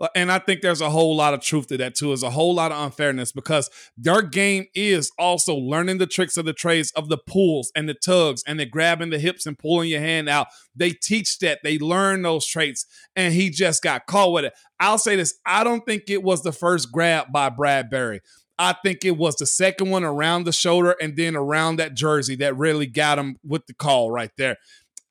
Uh, 0.00 0.08
and 0.16 0.32
I 0.32 0.38
think 0.40 0.60
there's 0.60 0.80
a 0.80 0.90
whole 0.90 1.14
lot 1.14 1.34
of 1.34 1.40
truth 1.40 1.68
to 1.68 1.76
that 1.78 1.94
too. 1.94 2.08
There's 2.08 2.22
a 2.22 2.30
whole 2.30 2.54
lot 2.54 2.72
of 2.72 2.84
unfairness 2.84 3.32
because 3.32 3.70
their 3.96 4.22
game 4.22 4.66
is 4.74 5.12
also 5.18 5.54
learning 5.54 5.98
the 5.98 6.06
tricks 6.06 6.36
of 6.36 6.44
the 6.44 6.52
trades 6.52 6.90
of 6.92 7.08
the 7.08 7.18
pulls 7.18 7.70
and 7.76 7.88
the 7.88 7.94
tugs 7.94 8.42
and 8.46 8.58
the 8.58 8.66
grabbing 8.66 9.10
the 9.10 9.18
hips 9.18 9.46
and 9.46 9.58
pulling 9.58 9.90
your 9.90 10.00
hand 10.00 10.28
out. 10.28 10.48
They 10.74 10.90
teach 10.90 11.38
that. 11.38 11.60
They 11.62 11.78
learn 11.78 12.22
those 12.22 12.46
traits, 12.46 12.86
and 13.14 13.32
he 13.34 13.50
just 13.50 13.82
got 13.82 14.06
caught 14.06 14.32
with 14.32 14.46
it. 14.46 14.54
I'll 14.80 14.98
say 14.98 15.14
this: 15.16 15.38
I 15.46 15.62
don't 15.62 15.86
think 15.86 16.04
it 16.08 16.22
was 16.22 16.42
the 16.42 16.52
first 16.52 16.90
grab 16.90 17.32
by 17.32 17.50
Bradberry. 17.50 18.20
I 18.58 18.74
think 18.84 19.04
it 19.04 19.16
was 19.16 19.36
the 19.36 19.46
second 19.46 19.90
one 19.90 20.04
around 20.04 20.44
the 20.44 20.52
shoulder 20.52 20.94
and 21.00 21.16
then 21.16 21.34
around 21.34 21.76
that 21.76 21.94
jersey 21.94 22.36
that 22.36 22.56
really 22.56 22.86
got 22.86 23.18
him 23.18 23.36
with 23.44 23.66
the 23.66 23.74
call 23.74 24.10
right 24.10 24.30
there. 24.38 24.58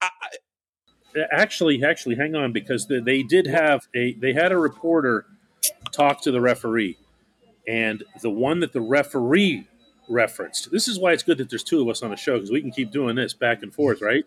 I, 0.01 0.09
actually, 1.31 1.83
actually, 1.83 2.15
hang 2.15 2.35
on 2.35 2.51
because 2.51 2.87
they, 2.87 2.99
they 2.99 3.23
did 3.23 3.47
have 3.47 3.87
a 3.95 4.13
they 4.13 4.33
had 4.33 4.51
a 4.51 4.57
reporter 4.57 5.25
talk 5.91 6.21
to 6.23 6.31
the 6.31 6.41
referee, 6.41 6.97
and 7.67 8.03
the 8.21 8.29
one 8.29 8.59
that 8.61 8.73
the 8.73 8.81
referee 8.81 9.67
referenced. 10.09 10.71
This 10.71 10.87
is 10.87 10.99
why 10.99 11.13
it's 11.13 11.23
good 11.23 11.37
that 11.37 11.49
there's 11.49 11.63
two 11.63 11.81
of 11.81 11.87
us 11.87 12.03
on 12.03 12.09
the 12.09 12.17
show 12.17 12.33
because 12.33 12.51
we 12.51 12.61
can 12.61 12.71
keep 12.71 12.91
doing 12.91 13.15
this 13.15 13.33
back 13.33 13.63
and 13.63 13.73
forth, 13.73 14.01
right? 14.01 14.25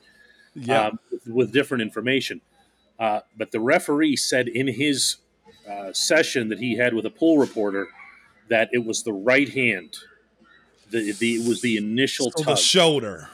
Yeah, 0.55 0.87
um, 0.87 0.99
with, 1.11 1.27
with, 1.27 1.53
different 1.53 1.83
information. 1.83 2.41
Uh, 2.99 3.21
but 3.37 3.53
the 3.53 3.61
referee 3.61 4.17
said 4.17 4.49
in 4.49 4.69
his 4.69 5.17
uh, 5.71 5.93
session 5.93 6.49
that 6.49 6.59
he 6.59 6.79
had 6.79 6.95
with 6.95 7.05
a 7.05 7.11
pool 7.11 7.37
reporter 7.39 7.89
that 8.49 8.71
it 8.73 8.85
was 8.85 9.03
the 9.03 9.13
right 9.13 9.49
hand. 9.51 9.97
The, 10.91 11.13
the 11.13 11.35
it 11.35 11.49
was 11.49 11.61
the 11.63 11.77
initial 11.77 12.31
so 12.31 12.45
the 12.45 12.57
shoulder 12.57 13.29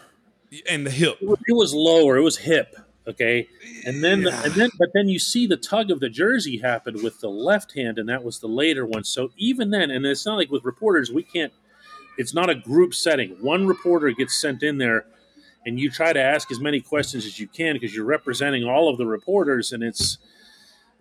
and 0.68 0.86
the 0.86 0.90
hip. 0.90 1.18
It 1.20 1.28
was, 1.28 1.38
it 1.46 1.52
was 1.52 1.74
lower. 1.74 2.16
It 2.16 2.22
was 2.22 2.38
hip. 2.38 2.76
Okay, 3.06 3.48
and 3.84 4.02
then 4.02 4.22
yeah. 4.22 4.44
and 4.44 4.52
then 4.52 4.70
but 4.78 4.90
then 4.94 5.08
you 5.08 5.18
see 5.18 5.48
the 5.48 5.56
tug 5.56 5.90
of 5.90 5.98
the 5.98 6.08
jersey 6.08 6.58
happen 6.58 7.02
with 7.02 7.20
the 7.20 7.28
left 7.28 7.74
hand, 7.76 7.98
and 7.98 8.08
that 8.08 8.22
was 8.22 8.38
the 8.38 8.46
later 8.46 8.86
one. 8.86 9.02
So 9.02 9.32
even 9.36 9.70
then, 9.70 9.90
and 9.90 10.06
it's 10.06 10.24
not 10.24 10.36
like 10.36 10.52
with 10.52 10.64
reporters, 10.64 11.10
we 11.10 11.24
can't. 11.24 11.52
It's 12.16 12.32
not 12.32 12.48
a 12.48 12.54
group 12.54 12.94
setting. 12.94 13.30
One 13.40 13.66
reporter 13.66 14.10
gets 14.10 14.40
sent 14.40 14.62
in 14.62 14.78
there, 14.78 15.04
and 15.66 15.80
you 15.80 15.90
try 15.90 16.12
to 16.12 16.20
ask 16.20 16.52
as 16.52 16.60
many 16.60 16.80
questions 16.80 17.26
as 17.26 17.40
you 17.40 17.48
can 17.48 17.74
because 17.74 17.92
you're 17.92 18.04
representing 18.04 18.64
all 18.64 18.88
of 18.88 18.98
the 18.98 19.06
reporters, 19.06 19.72
and 19.72 19.82
it's 19.82 20.18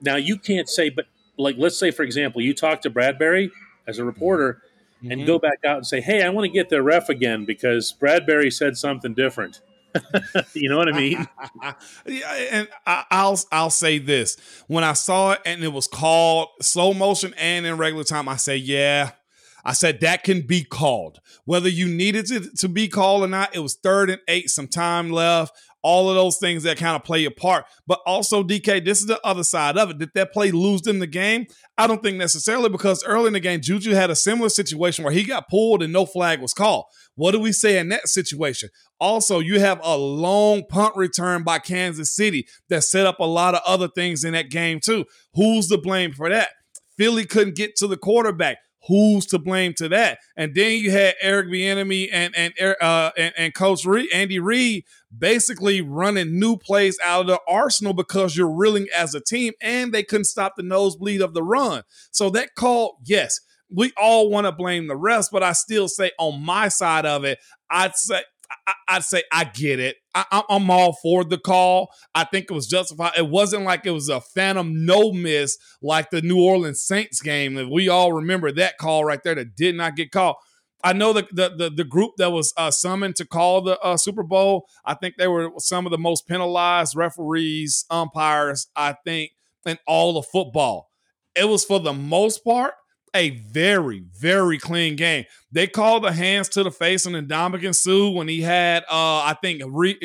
now 0.01 0.15
you 0.15 0.37
can't 0.37 0.67
say, 0.67 0.89
but 0.89 1.05
like 1.37 1.55
let's 1.59 1.77
say 1.77 1.91
for 1.91 2.01
example, 2.01 2.41
you 2.41 2.55
talk 2.55 2.81
to 2.81 2.89
Bradberry 2.89 3.51
as 3.85 3.99
a 3.99 4.05
reporter. 4.05 4.63
Mm-hmm. 5.03 5.11
And 5.11 5.25
go 5.25 5.39
back 5.39 5.65
out 5.65 5.77
and 5.77 5.87
say, 5.87 5.99
"Hey, 5.99 6.21
I 6.21 6.29
want 6.29 6.45
to 6.45 6.51
get 6.51 6.69
the 6.69 6.83
ref 6.83 7.09
again 7.09 7.43
because 7.43 7.91
Bradberry 7.91 8.53
said 8.53 8.77
something 8.77 9.15
different." 9.15 9.59
you 10.53 10.69
know 10.69 10.77
what 10.77 10.93
I 10.93 10.97
mean? 10.97 11.27
yeah, 12.05 12.33
and 12.51 12.67
I, 12.85 13.05
will 13.29 13.39
I'll 13.51 13.69
say 13.69 13.97
this: 13.99 14.37
when 14.67 14.83
I 14.83 14.93
saw 14.93 15.31
it 15.31 15.41
and 15.45 15.63
it 15.63 15.69
was 15.69 15.87
called 15.87 16.49
slow 16.61 16.93
motion 16.93 17.33
and 17.37 17.65
in 17.65 17.77
regular 17.77 18.03
time, 18.03 18.27
I 18.27 18.37
say, 18.37 18.57
yeah. 18.57 19.11
I 19.63 19.73
said 19.73 19.99
that 19.99 20.23
can 20.23 20.41
be 20.41 20.63
called. 20.63 21.19
Whether 21.45 21.69
you 21.69 21.87
needed 21.87 22.31
it 22.31 22.57
to 22.57 22.67
be 22.67 22.87
called 22.87 23.23
or 23.23 23.27
not, 23.27 23.55
it 23.55 23.59
was 23.59 23.75
third 23.75 24.09
and 24.09 24.19
eight, 24.27 24.49
some 24.49 24.67
time 24.67 25.11
left 25.11 25.55
all 25.83 26.09
of 26.09 26.15
those 26.15 26.37
things 26.37 26.63
that 26.63 26.77
kind 26.77 26.95
of 26.95 27.03
play 27.03 27.25
a 27.25 27.31
part. 27.31 27.65
But 27.87 27.99
also, 28.05 28.43
DK, 28.43 28.83
this 28.83 28.99
is 28.99 29.07
the 29.07 29.19
other 29.25 29.43
side 29.43 29.77
of 29.77 29.89
it. 29.89 29.97
Did 29.97 30.11
that 30.15 30.31
play 30.31 30.51
lose 30.51 30.87
in 30.87 30.99
the 30.99 31.07
game? 31.07 31.45
I 31.77 31.87
don't 31.87 32.03
think 32.03 32.17
necessarily 32.17 32.69
because 32.69 33.03
early 33.03 33.27
in 33.27 33.33
the 33.33 33.39
game, 33.39 33.61
Juju 33.61 33.93
had 33.93 34.09
a 34.09 34.15
similar 34.15 34.49
situation 34.49 35.03
where 35.03 35.13
he 35.13 35.23
got 35.23 35.49
pulled 35.49 35.83
and 35.83 35.91
no 35.91 36.05
flag 36.05 36.41
was 36.41 36.53
called. 36.53 36.85
What 37.15 37.31
do 37.31 37.39
we 37.39 37.51
say 37.51 37.77
in 37.77 37.89
that 37.89 38.07
situation? 38.07 38.69
Also, 38.99 39.39
you 39.39 39.59
have 39.59 39.79
a 39.83 39.97
long 39.97 40.63
punt 40.67 40.95
return 40.95 41.43
by 41.43 41.59
Kansas 41.59 42.15
City 42.15 42.47
that 42.69 42.83
set 42.83 43.05
up 43.05 43.19
a 43.19 43.25
lot 43.25 43.55
of 43.55 43.61
other 43.65 43.87
things 43.87 44.23
in 44.23 44.33
that 44.33 44.49
game, 44.49 44.79
too. 44.79 45.05
Who's 45.33 45.67
to 45.67 45.77
blame 45.77 46.13
for 46.13 46.29
that? 46.29 46.49
Philly 46.97 47.25
couldn't 47.25 47.55
get 47.55 47.75
to 47.77 47.87
the 47.87 47.97
quarterback. 47.97 48.57
Who's 48.87 49.27
to 49.27 49.39
blame 49.39 49.73
to 49.75 49.89
that? 49.89 50.19
And 50.35 50.55
then 50.55 50.79
you 50.79 50.91
had 50.91 51.15
Eric 51.21 51.47
Bieniemy 51.47 52.09
and 52.11 52.35
and 52.35 52.53
uh, 52.81 53.11
and, 53.15 53.33
and 53.37 53.53
Coach 53.53 53.85
Reid, 53.85 54.09
Andy 54.13 54.39
Reid 54.39 54.85
basically 55.15 55.81
running 55.81 56.39
new 56.39 56.57
plays 56.57 56.97
out 57.03 57.21
of 57.21 57.27
the 57.27 57.39
arsenal 57.47 57.93
because 57.93 58.35
you're 58.35 58.49
reeling 58.49 58.87
as 58.95 59.13
a 59.13 59.21
team, 59.21 59.53
and 59.61 59.93
they 59.93 60.03
couldn't 60.03 60.25
stop 60.25 60.53
the 60.55 60.63
nosebleed 60.63 61.21
of 61.21 61.33
the 61.33 61.43
run. 61.43 61.83
So 62.11 62.29
that 62.31 62.55
call, 62.55 62.97
yes, 63.05 63.39
we 63.69 63.91
all 63.97 64.29
want 64.29 64.45
to 64.47 64.51
blame 64.51 64.87
the 64.87 64.97
rest, 64.97 65.29
but 65.31 65.43
I 65.43 65.53
still 65.53 65.87
say 65.87 66.11
on 66.17 66.43
my 66.43 66.67
side 66.67 67.05
of 67.05 67.23
it, 67.23 67.39
I'd 67.69 67.95
say 67.95 68.21
I, 68.87 68.95
would 68.95 69.03
say 69.03 69.23
I 69.31 69.45
get 69.45 69.79
it. 69.79 69.97
I, 70.13 70.43
am 70.49 70.69
all 70.69 70.93
for 71.01 71.23
the 71.23 71.37
call. 71.37 71.89
I 72.13 72.23
think 72.25 72.45
it 72.49 72.53
was 72.53 72.67
justified. 72.67 73.13
It 73.17 73.29
wasn't 73.29 73.63
like 73.63 73.85
it 73.85 73.91
was 73.91 74.09
a 74.09 74.21
phantom 74.21 74.85
no 74.85 75.11
miss 75.11 75.57
like 75.81 76.09
the 76.09 76.21
New 76.21 76.41
Orleans 76.41 76.81
Saints 76.81 77.21
game. 77.21 77.55
That 77.55 77.69
we 77.69 77.89
all 77.89 78.13
remember 78.13 78.51
that 78.51 78.77
call 78.77 79.05
right 79.05 79.21
there 79.23 79.35
that 79.35 79.55
did 79.55 79.75
not 79.75 79.95
get 79.95 80.11
called. 80.11 80.35
I 80.83 80.93
know 80.93 81.13
the 81.13 81.27
the 81.31 81.49
the, 81.55 81.69
the 81.69 81.83
group 81.83 82.13
that 82.17 82.31
was 82.31 82.53
uh, 82.57 82.71
summoned 82.71 83.15
to 83.17 83.25
call 83.25 83.61
the 83.61 83.79
uh, 83.79 83.97
Super 83.97 84.23
Bowl. 84.23 84.67
I 84.85 84.95
think 84.95 85.15
they 85.17 85.27
were 85.27 85.51
some 85.57 85.85
of 85.85 85.91
the 85.91 85.97
most 85.97 86.27
penalized 86.27 86.95
referees, 86.95 87.85
umpires. 87.89 88.67
I 88.75 88.95
think 89.05 89.31
in 89.65 89.77
all 89.87 90.17
of 90.17 90.25
football. 90.27 90.89
It 91.35 91.45
was 91.45 91.63
for 91.63 91.79
the 91.79 91.93
most 91.93 92.43
part 92.43 92.73
a 93.13 93.31
very, 93.51 94.03
very 94.17 94.57
clean 94.57 94.95
game. 94.95 95.25
They 95.51 95.67
called 95.67 96.03
the 96.03 96.11
hands 96.11 96.49
to 96.49 96.63
the 96.63 96.71
face 96.71 97.05
on 97.05 97.13
Ndamukong 97.13 97.75
Suh 97.75 98.09
when 98.09 98.27
he 98.27 98.41
had, 98.41 98.83
uh, 98.83 99.23
I 99.23 99.35
think, 99.41 99.61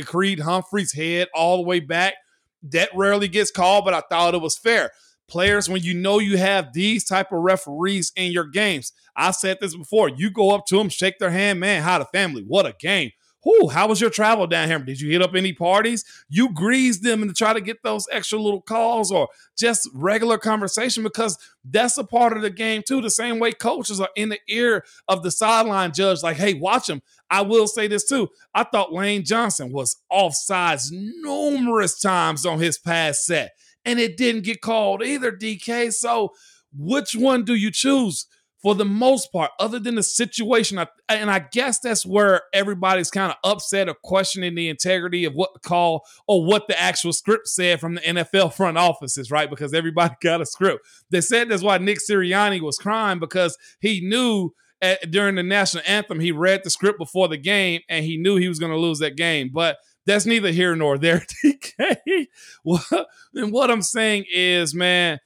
Creed 0.06 0.40
Humphrey's 0.40 0.92
head 0.92 1.28
all 1.34 1.58
the 1.58 1.62
way 1.62 1.80
back. 1.80 2.14
That 2.62 2.88
rarely 2.94 3.28
gets 3.28 3.50
called, 3.50 3.84
but 3.84 3.94
I 3.94 4.00
thought 4.00 4.34
it 4.34 4.40
was 4.40 4.58
fair. 4.58 4.90
Players, 5.28 5.68
when 5.68 5.82
you 5.82 5.94
know 5.94 6.18
you 6.18 6.36
have 6.38 6.72
these 6.72 7.04
type 7.04 7.32
of 7.32 7.40
referees 7.40 8.12
in 8.16 8.32
your 8.32 8.46
games, 8.46 8.92
I 9.16 9.30
said 9.30 9.58
this 9.60 9.76
before. 9.76 10.08
You 10.08 10.30
go 10.30 10.50
up 10.54 10.66
to 10.66 10.78
them, 10.78 10.88
shake 10.88 11.18
their 11.18 11.30
hand, 11.30 11.60
man. 11.60 11.82
How 11.82 11.98
the 11.98 12.04
family? 12.06 12.44
What 12.46 12.66
a 12.66 12.74
game! 12.78 13.10
Whoo, 13.46 13.68
how 13.68 13.86
was 13.86 14.00
your 14.00 14.10
travel 14.10 14.48
down 14.48 14.66
here? 14.66 14.80
Did 14.80 15.00
you 15.00 15.08
hit 15.08 15.22
up 15.22 15.36
any 15.36 15.52
parties? 15.52 16.04
You 16.28 16.52
greased 16.52 17.04
them 17.04 17.22
and 17.22 17.36
try 17.36 17.52
to 17.52 17.60
get 17.60 17.80
those 17.84 18.08
extra 18.10 18.40
little 18.40 18.60
calls 18.60 19.12
or 19.12 19.28
just 19.56 19.88
regular 19.94 20.36
conversation 20.36 21.04
because 21.04 21.38
that's 21.64 21.96
a 21.96 22.02
part 22.02 22.36
of 22.36 22.42
the 22.42 22.50
game 22.50 22.82
too. 22.84 23.00
The 23.00 23.08
same 23.08 23.38
way 23.38 23.52
coaches 23.52 24.00
are 24.00 24.08
in 24.16 24.30
the 24.30 24.40
ear 24.48 24.84
of 25.06 25.22
the 25.22 25.30
sideline 25.30 25.92
judge, 25.92 26.24
like, 26.24 26.38
hey, 26.38 26.54
watch 26.54 26.88
him. 26.88 27.02
I 27.30 27.42
will 27.42 27.68
say 27.68 27.86
this 27.86 28.08
too. 28.08 28.30
I 28.52 28.64
thought 28.64 28.92
Lane 28.92 29.24
Johnson 29.24 29.70
was 29.70 29.96
offsides 30.10 30.88
numerous 30.90 32.00
times 32.00 32.44
on 32.44 32.58
his 32.58 32.78
pass 32.78 33.24
set, 33.24 33.52
and 33.84 34.00
it 34.00 34.16
didn't 34.16 34.42
get 34.42 34.60
called 34.60 35.04
either, 35.04 35.30
DK. 35.30 35.92
So, 35.92 36.32
which 36.76 37.14
one 37.14 37.44
do 37.44 37.54
you 37.54 37.70
choose? 37.70 38.26
For 38.66 38.74
the 38.74 38.84
most 38.84 39.30
part, 39.30 39.52
other 39.60 39.78
than 39.78 39.94
the 39.94 40.02
situation. 40.02 40.76
And 41.08 41.30
I 41.30 41.38
guess 41.38 41.78
that's 41.78 42.04
where 42.04 42.42
everybody's 42.52 43.12
kind 43.12 43.30
of 43.30 43.38
upset 43.48 43.88
or 43.88 43.94
questioning 44.02 44.56
the 44.56 44.68
integrity 44.68 45.24
of 45.24 45.34
what 45.34 45.54
the 45.54 45.60
call 45.60 46.04
or 46.26 46.44
what 46.44 46.66
the 46.66 46.76
actual 46.76 47.12
script 47.12 47.46
said 47.46 47.78
from 47.78 47.94
the 47.94 48.00
NFL 48.00 48.54
front 48.54 48.76
offices, 48.76 49.30
right? 49.30 49.48
Because 49.48 49.72
everybody 49.72 50.16
got 50.20 50.40
a 50.40 50.46
script. 50.46 50.84
They 51.10 51.20
said 51.20 51.48
that's 51.48 51.62
why 51.62 51.78
Nick 51.78 51.98
Sirianni 51.98 52.60
was 52.60 52.76
crying 52.76 53.20
because 53.20 53.56
he 53.78 54.00
knew 54.00 54.50
at, 54.82 55.12
during 55.12 55.36
the 55.36 55.44
national 55.44 55.84
anthem, 55.86 56.18
he 56.18 56.32
read 56.32 56.62
the 56.64 56.70
script 56.70 56.98
before 56.98 57.28
the 57.28 57.38
game 57.38 57.82
and 57.88 58.04
he 58.04 58.16
knew 58.16 58.34
he 58.34 58.48
was 58.48 58.58
going 58.58 58.72
to 58.72 58.80
lose 58.80 58.98
that 58.98 59.16
game. 59.16 59.50
But 59.54 59.76
that's 60.06 60.26
neither 60.26 60.50
here 60.50 60.74
nor 60.74 60.98
there, 60.98 61.24
well, 62.64 63.06
and 63.32 63.52
what 63.52 63.70
I'm 63.70 63.82
saying 63.82 64.24
is, 64.28 64.74
man, 64.74 65.20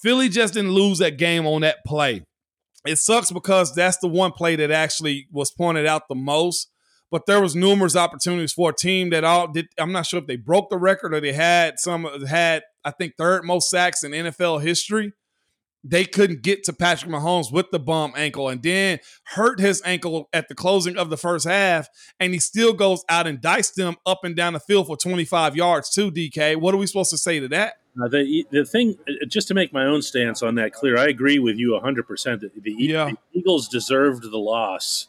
Philly 0.00 0.30
just 0.30 0.54
didn't 0.54 0.72
lose 0.72 1.00
that 1.00 1.18
game 1.18 1.46
on 1.46 1.60
that 1.60 1.84
play 1.84 2.24
it 2.84 2.98
sucks 2.98 3.30
because 3.30 3.74
that's 3.74 3.98
the 3.98 4.08
one 4.08 4.32
play 4.32 4.56
that 4.56 4.70
actually 4.70 5.28
was 5.30 5.50
pointed 5.50 5.86
out 5.86 6.08
the 6.08 6.14
most. 6.14 6.68
But 7.10 7.26
there 7.26 7.42
was 7.42 7.54
numerous 7.54 7.94
opportunities 7.94 8.54
for 8.54 8.70
a 8.70 8.74
team 8.74 9.10
that 9.10 9.22
all 9.22 9.46
did. 9.46 9.68
I'm 9.78 9.92
not 9.92 10.06
sure 10.06 10.20
if 10.20 10.26
they 10.26 10.36
broke 10.36 10.70
the 10.70 10.78
record 10.78 11.14
or 11.14 11.20
they 11.20 11.34
had 11.34 11.78
some 11.78 12.04
had 12.26 12.62
I 12.84 12.90
think 12.90 13.14
third 13.16 13.44
most 13.44 13.70
sacks 13.70 14.02
in 14.02 14.12
NFL 14.12 14.62
history. 14.62 15.12
They 15.84 16.04
couldn't 16.04 16.42
get 16.42 16.62
to 16.64 16.72
Patrick 16.72 17.10
Mahomes 17.10 17.52
with 17.52 17.66
the 17.72 17.80
bum 17.80 18.12
ankle 18.16 18.48
and 18.48 18.62
then 18.62 19.00
hurt 19.24 19.58
his 19.58 19.82
ankle 19.84 20.28
at 20.32 20.48
the 20.48 20.54
closing 20.54 20.96
of 20.96 21.10
the 21.10 21.16
first 21.16 21.44
half. 21.44 21.88
And 22.20 22.32
he 22.32 22.38
still 22.38 22.72
goes 22.72 23.04
out 23.08 23.26
and 23.26 23.40
diced 23.40 23.74
them 23.74 23.96
up 24.06 24.20
and 24.22 24.36
down 24.36 24.52
the 24.52 24.60
field 24.60 24.86
for 24.86 24.96
25 24.96 25.56
yards, 25.56 25.90
too, 25.90 26.12
DK. 26.12 26.56
What 26.56 26.72
are 26.72 26.78
we 26.78 26.86
supposed 26.86 27.10
to 27.10 27.18
say 27.18 27.40
to 27.40 27.48
that? 27.48 27.74
Uh, 28.00 28.08
the 28.08 28.46
the 28.50 28.64
thing, 28.64 28.96
uh, 29.06 29.26
just 29.26 29.48
to 29.48 29.54
make 29.54 29.72
my 29.72 29.84
own 29.84 30.00
stance 30.00 30.42
on 30.42 30.54
that 30.54 30.72
clear, 30.72 30.96
I 30.96 31.08
agree 31.08 31.38
with 31.38 31.56
you 31.56 31.78
100%. 31.82 32.40
The, 32.40 32.50
the, 32.56 32.74
yeah. 32.78 33.10
the 33.10 33.38
Eagles 33.38 33.68
deserved 33.68 34.22
the 34.30 34.38
loss. 34.38 35.08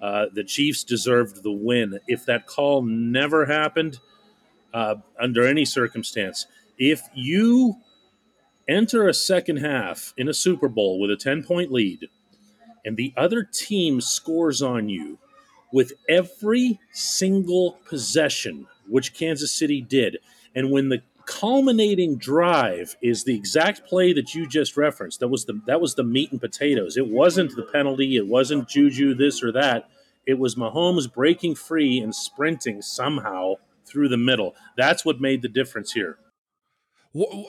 Uh, 0.00 0.26
the 0.32 0.44
Chiefs 0.44 0.84
deserved 0.84 1.42
the 1.42 1.52
win. 1.52 1.98
If 2.06 2.26
that 2.26 2.46
call 2.46 2.82
never 2.82 3.46
happened, 3.46 3.98
uh, 4.74 4.96
under 5.18 5.46
any 5.46 5.64
circumstance, 5.64 6.46
if 6.78 7.00
you 7.14 7.76
enter 8.68 9.08
a 9.08 9.14
second 9.14 9.56
half 9.56 10.12
in 10.16 10.28
a 10.28 10.34
Super 10.34 10.68
Bowl 10.68 11.00
with 11.00 11.10
a 11.10 11.16
10 11.16 11.42
point 11.42 11.72
lead 11.72 12.08
and 12.84 12.96
the 12.96 13.12
other 13.16 13.42
team 13.42 14.00
scores 14.00 14.62
on 14.62 14.88
you 14.88 15.18
with 15.72 15.92
every 16.08 16.78
single 16.92 17.78
possession, 17.88 18.66
which 18.86 19.14
Kansas 19.14 19.52
City 19.52 19.80
did, 19.80 20.18
and 20.54 20.70
when 20.70 20.88
the 20.88 21.02
culminating 21.28 22.16
drive 22.16 22.96
is 23.02 23.24
the 23.24 23.36
exact 23.36 23.86
play 23.86 24.14
that 24.14 24.34
you 24.34 24.48
just 24.48 24.78
referenced. 24.78 25.20
That 25.20 25.28
was 25.28 25.44
the 25.44 25.60
that 25.66 25.80
was 25.80 25.94
the 25.94 26.02
meat 26.02 26.32
and 26.32 26.40
potatoes. 26.40 26.96
It 26.96 27.06
wasn't 27.06 27.54
the 27.54 27.64
penalty. 27.64 28.16
It 28.16 28.26
wasn't 28.26 28.66
Juju 28.66 29.14
this 29.14 29.42
or 29.44 29.52
that. 29.52 29.90
It 30.26 30.38
was 30.38 30.54
Mahomes 30.56 31.12
breaking 31.12 31.54
free 31.54 31.98
and 31.98 32.14
sprinting 32.14 32.80
somehow 32.80 33.54
through 33.84 34.08
the 34.08 34.16
middle. 34.16 34.54
That's 34.76 35.04
what 35.04 35.20
made 35.20 35.42
the 35.42 35.48
difference 35.48 35.92
here. 35.92 36.18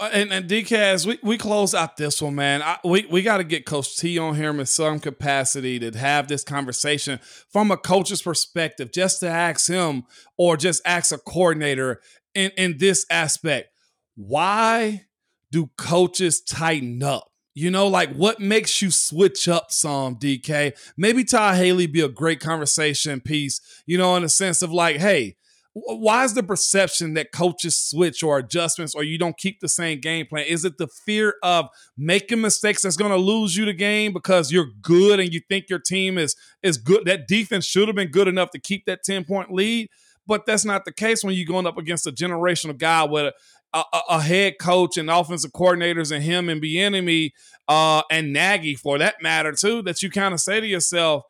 And, 0.01 0.31
and 0.31 0.49
DK, 0.49 0.71
as 0.71 1.05
we, 1.05 1.19
we 1.21 1.37
close 1.37 1.75
out 1.75 1.97
this 1.97 2.21
one, 2.21 2.35
man, 2.35 2.61
I, 2.61 2.77
we, 2.83 3.05
we 3.09 3.21
got 3.21 3.37
to 3.37 3.43
get 3.43 3.65
Coach 3.65 3.97
T 3.97 4.17
on 4.17 4.35
here 4.35 4.49
in 4.49 4.65
some 4.65 4.99
capacity 4.99 5.79
to 5.79 5.97
have 5.97 6.27
this 6.27 6.43
conversation 6.43 7.19
from 7.51 7.69
a 7.69 7.77
coach's 7.77 8.21
perspective, 8.21 8.91
just 8.91 9.19
to 9.19 9.27
ask 9.27 9.69
him 9.69 10.05
or 10.37 10.57
just 10.57 10.81
ask 10.85 11.11
a 11.11 11.17
coordinator 11.17 12.01
in, 12.33 12.51
in 12.57 12.77
this 12.77 13.05
aspect. 13.11 13.69
Why 14.15 15.05
do 15.51 15.69
coaches 15.77 16.41
tighten 16.41 17.03
up? 17.03 17.29
You 17.53 17.71
know, 17.71 17.87
like 17.87 18.13
what 18.13 18.39
makes 18.39 18.81
you 18.81 18.89
switch 18.89 19.47
up 19.47 19.71
some, 19.71 20.15
DK? 20.15 20.73
Maybe 20.95 21.23
Todd 21.23 21.57
Haley 21.57 21.87
be 21.87 22.01
a 22.01 22.07
great 22.07 22.39
conversation 22.39 23.19
piece, 23.19 23.59
you 23.85 23.97
know, 23.97 24.15
in 24.15 24.23
the 24.23 24.29
sense 24.29 24.61
of 24.61 24.71
like, 24.71 24.97
hey, 24.97 25.35
why 25.73 26.23
is 26.23 26.33
the 26.33 26.43
perception 26.43 27.13
that 27.13 27.31
coaches 27.31 27.77
switch 27.77 28.23
or 28.23 28.37
adjustments 28.39 28.95
or 28.95 29.03
you 29.03 29.17
don't 29.17 29.37
keep 29.37 29.59
the 29.59 29.69
same 29.69 29.99
game 29.99 30.25
plan? 30.25 30.45
Is 30.47 30.65
it 30.65 30.77
the 30.77 30.87
fear 30.87 31.35
of 31.43 31.67
making 31.97 32.41
mistakes 32.41 32.81
that's 32.81 32.97
going 32.97 33.11
to 33.11 33.17
lose 33.17 33.55
you 33.55 33.65
the 33.65 33.73
game 33.73 34.11
because 34.11 34.51
you're 34.51 34.69
good 34.81 35.19
and 35.19 35.33
you 35.33 35.41
think 35.47 35.65
your 35.69 35.79
team 35.79 36.17
is 36.17 36.35
is 36.63 36.77
good? 36.77 37.05
That 37.05 37.27
defense 37.27 37.65
should 37.65 37.87
have 37.87 37.95
been 37.95 38.09
good 38.09 38.27
enough 38.27 38.49
to 38.51 38.59
keep 38.59 38.85
that 38.85 39.03
10 39.03 39.25
point 39.25 39.51
lead. 39.51 39.89
But 40.25 40.45
that's 40.45 40.65
not 40.65 40.85
the 40.85 40.93
case 40.93 41.23
when 41.23 41.33
you're 41.33 41.47
going 41.47 41.65
up 41.65 41.77
against 41.77 42.05
a 42.05 42.11
generational 42.11 42.77
guy 42.77 43.03
with 43.03 43.33
a, 43.73 43.79
a, 43.79 44.01
a 44.09 44.21
head 44.21 44.55
coach 44.59 44.97
and 44.97 45.09
offensive 45.09 45.51
coordinators 45.51 46.11
and 46.11 46.23
him 46.23 46.49
and 46.49 46.61
Bieniemy 46.61 47.31
uh, 47.67 48.03
and 48.11 48.33
Nagy 48.33 48.75
for 48.75 48.97
that 48.99 49.21
matter 49.21 49.53
too. 49.53 49.81
That 49.81 50.01
you 50.03 50.09
kind 50.09 50.33
of 50.33 50.39
say 50.39 50.59
to 50.59 50.67
yourself, 50.67 51.23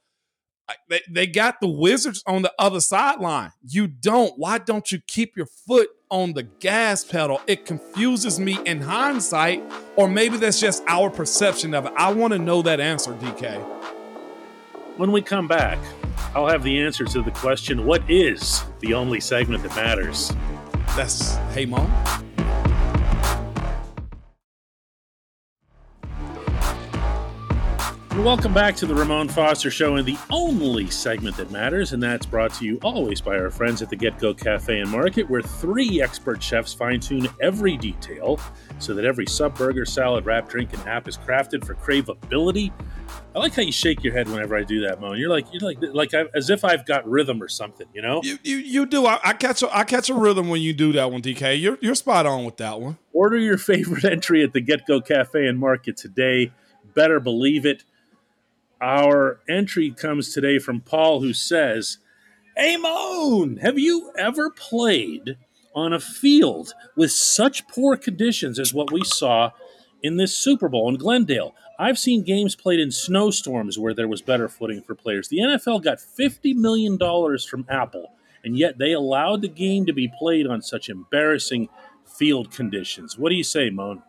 they, 0.90 1.02
they 1.10 1.28
got 1.28 1.60
the 1.62 1.68
Wizards 1.68 2.24
on 2.26 2.42
the 2.42 2.54
other 2.60 2.80
sideline. 2.80 3.52
You 3.68 3.88
don't. 3.88 4.38
Why 4.38 4.58
don't 4.58 4.92
you 4.92 5.00
keep 5.08 5.36
your 5.36 5.46
foot 5.46 5.90
on 6.10 6.34
the 6.34 6.44
gas 6.44 7.04
pedal? 7.04 7.42
It 7.48 7.66
confuses 7.66 8.40
me 8.40 8.60
in 8.66 8.82
hindsight, 8.82 9.64
or 9.96 10.08
maybe 10.08 10.38
that's 10.38 10.60
just 10.60 10.84
our 10.88 11.10
perception 11.10 11.74
of 11.74 11.86
it. 11.86 11.94
I 11.96 12.14
want 12.14 12.34
to 12.34 12.40
know 12.40 12.62
that 12.62 12.80
answer, 12.80 13.14
DK. 13.14 13.60
When 14.98 15.12
we 15.12 15.22
come 15.22 15.48
back, 15.48 15.80
I'll 16.36 16.48
have 16.48 16.64
the 16.64 16.82
answer 16.82 17.06
to 17.06 17.22
the 17.22 17.32
question 17.32 17.86
what 17.86 18.08
is 18.10 18.64
the 18.82 18.94
only 18.94 19.20
segment 19.20 19.64
that 19.64 19.76
matters? 19.76 20.34
That's 20.96 21.36
Hey 21.54 21.66
Mom. 21.66 22.29
Welcome 28.24 28.54
back 28.54 28.76
to 28.76 28.86
the 28.86 28.94
Ramon 28.94 29.30
Foster 29.30 29.72
Show 29.72 29.96
and 29.96 30.06
the 30.06 30.18
only 30.30 30.90
segment 30.90 31.38
that 31.38 31.52
matters, 31.52 31.94
and 31.94 32.04
that's 32.04 32.26
brought 32.26 32.54
to 32.56 32.66
you 32.66 32.78
always 32.84 33.22
by 33.22 33.40
our 33.40 33.50
friends 33.50 33.82
at 33.82 33.90
the 33.90 33.96
Get 33.96 34.20
Go 34.20 34.34
Cafe 34.34 34.78
and 34.78 34.90
Market, 34.90 35.30
where 35.30 35.42
three 35.42 36.02
expert 36.02 36.44
chefs 36.44 36.74
fine 36.74 37.00
tune 37.00 37.30
every 37.42 37.78
detail 37.78 38.38
so 38.78 38.94
that 38.94 39.06
every 39.06 39.26
sub 39.26 39.58
burger, 39.58 39.86
salad, 39.86 40.26
wrap, 40.26 40.50
drink, 40.50 40.74
and 40.74 40.86
app 40.86 41.08
is 41.08 41.18
crafted 41.18 41.66
for 41.66 41.76
craveability. 41.76 42.74
I 43.34 43.40
like 43.40 43.56
how 43.56 43.62
you 43.62 43.72
shake 43.72 44.04
your 44.04 44.14
head 44.14 44.28
whenever 44.28 44.56
I 44.56 44.64
do 44.64 44.82
that, 44.82 45.00
Mo. 45.00 45.14
You're 45.14 45.30
like 45.30 45.48
you're 45.54 45.62
like 45.62 45.78
like 45.82 46.14
I, 46.14 46.26
as 46.36 46.50
if 46.50 46.66
I've 46.66 46.86
got 46.86 47.10
rhythm 47.10 47.42
or 47.42 47.48
something, 47.48 47.88
you 47.94 48.02
know. 48.02 48.20
You 48.22 48.38
you, 48.44 48.58
you 48.58 48.86
do. 48.86 49.06
I, 49.06 49.20
I, 49.24 49.34
catch 49.34 49.64
a, 49.64 49.76
I 49.76 49.86
catch 49.86 50.10
a 50.10 50.14
rhythm 50.14 50.50
when 50.50 50.62
you 50.62 50.74
do 50.74 50.92
that 50.92 51.10
one, 51.10 51.22
DK. 51.22 51.60
You're 51.60 51.78
you're 51.82 51.96
spot 51.96 52.26
on 52.26 52.44
with 52.44 52.58
that 52.58 52.82
one. 52.82 52.98
Order 53.14 53.38
your 53.38 53.58
favorite 53.58 54.04
entry 54.04 54.44
at 54.44 54.52
the 54.52 54.62
Get 54.62 54.86
Go 54.86 55.00
Cafe 55.00 55.48
and 55.48 55.58
Market 55.58 55.96
today. 55.96 56.52
Better 56.94 57.22
believe 57.22 57.66
it. 57.66 57.86
Our 58.82 59.39
entry 59.50 59.92
comes 59.92 60.34
today 60.34 60.58
from 60.58 60.82
Paul, 60.82 61.20
who 61.22 61.34
says, 61.34 61.98
Moan, 62.58 63.58
have 63.58 63.78
you 63.78 64.12
ever 64.18 64.50
played 64.50 65.38
on 65.76 65.94
a 65.94 66.00
field 66.00 66.74
with 66.96 67.12
such 67.12 67.68
poor 67.68 67.98
conditions 67.98 68.58
as 68.58 68.74
what 68.74 68.92
we 68.92 69.04
saw 69.04 69.52
in 70.02 70.18
this 70.18 70.38
Super 70.38 70.70
Bowl 70.70 70.88
in 70.88 70.96
Glendale? 70.96 71.54
I've 71.78 72.00
seen 72.00 72.24
games 72.24 72.56
played 72.56 72.80
in 72.80 72.92
snowstorms 72.92 73.78
where 73.78 73.94
there 73.94 74.08
was 74.08 74.22
better 74.22 74.48
footing 74.48 74.82
for 74.82 74.96
players. 74.96 75.28
The 75.28 75.39
NFL 75.39 75.84
got 75.84 75.98
$50 75.98 76.56
million 76.56 76.98
from 77.39 77.65
Apple, 77.70 78.13
and 78.44 78.58
yet 78.58 78.78
they 78.78 78.94
allowed 78.94 79.42
the 79.42 79.50
game 79.50 79.86
to 79.86 79.94
be 79.94 80.12
played 80.20 80.48
on 80.48 80.62
such 80.62 80.89
embarrassing 80.89 81.68
field 82.06 82.52
conditions. 82.52 83.18
What 83.18 83.30
do 83.30 83.36
you 83.36 83.44
say, 83.44 83.70
Moan? 83.70 84.04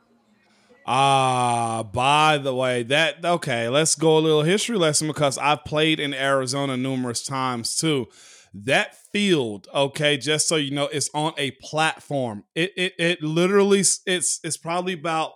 Ah, 0.93 1.79
uh, 1.79 1.83
by 1.85 2.37
the 2.39 2.53
way, 2.53 2.83
that 2.83 3.25
okay, 3.25 3.69
let's 3.69 3.95
go 3.95 4.19
a 4.19 4.21
little 4.21 4.43
history 4.43 4.77
lesson 4.77 5.07
because 5.07 5.39
I've 5.39 5.65
played 5.65 6.01
in 6.01 6.13
Arizona 6.13 6.77
numerous 6.77 7.23
times 7.23 7.77
too. 7.77 8.07
That 8.53 8.97
field, 9.13 9.69
okay, 9.73 10.17
just 10.17 10.49
so 10.49 10.57
you 10.57 10.73
know, 10.73 10.87
it's 10.87 11.09
on 11.15 11.33
a 11.39 11.53
platform. 11.63 12.43
It 12.57 12.73
it 12.77 12.95
it 12.99 13.23
literally 13.23 13.81
it's 14.05 14.41
it's 14.43 14.57
probably 14.57 14.95
about 14.95 15.31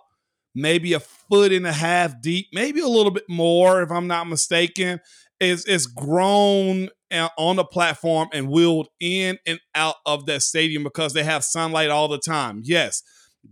maybe 0.53 0.91
a 0.91 0.99
foot 0.99 1.53
and 1.53 1.65
a 1.65 1.71
half 1.71 2.21
deep, 2.21 2.47
maybe 2.51 2.81
a 2.81 2.87
little 2.87 3.11
bit 3.11 3.29
more, 3.29 3.81
if 3.81 3.91
I'm 3.91 4.07
not 4.07 4.27
mistaken. 4.27 4.99
Is 5.39 5.65
is 5.65 5.87
grown 5.87 6.89
on 7.37 7.55
the 7.55 7.63
platform 7.63 8.27
and 8.33 8.49
wheeled 8.49 8.87
in 8.99 9.37
and 9.45 9.59
out 9.73 9.95
of 10.05 10.25
that 10.25 10.41
stadium 10.41 10.83
because 10.83 11.13
they 11.13 11.23
have 11.23 11.43
sunlight 11.43 11.89
all 11.89 12.07
the 12.07 12.17
time. 12.19 12.61
Yes, 12.63 13.01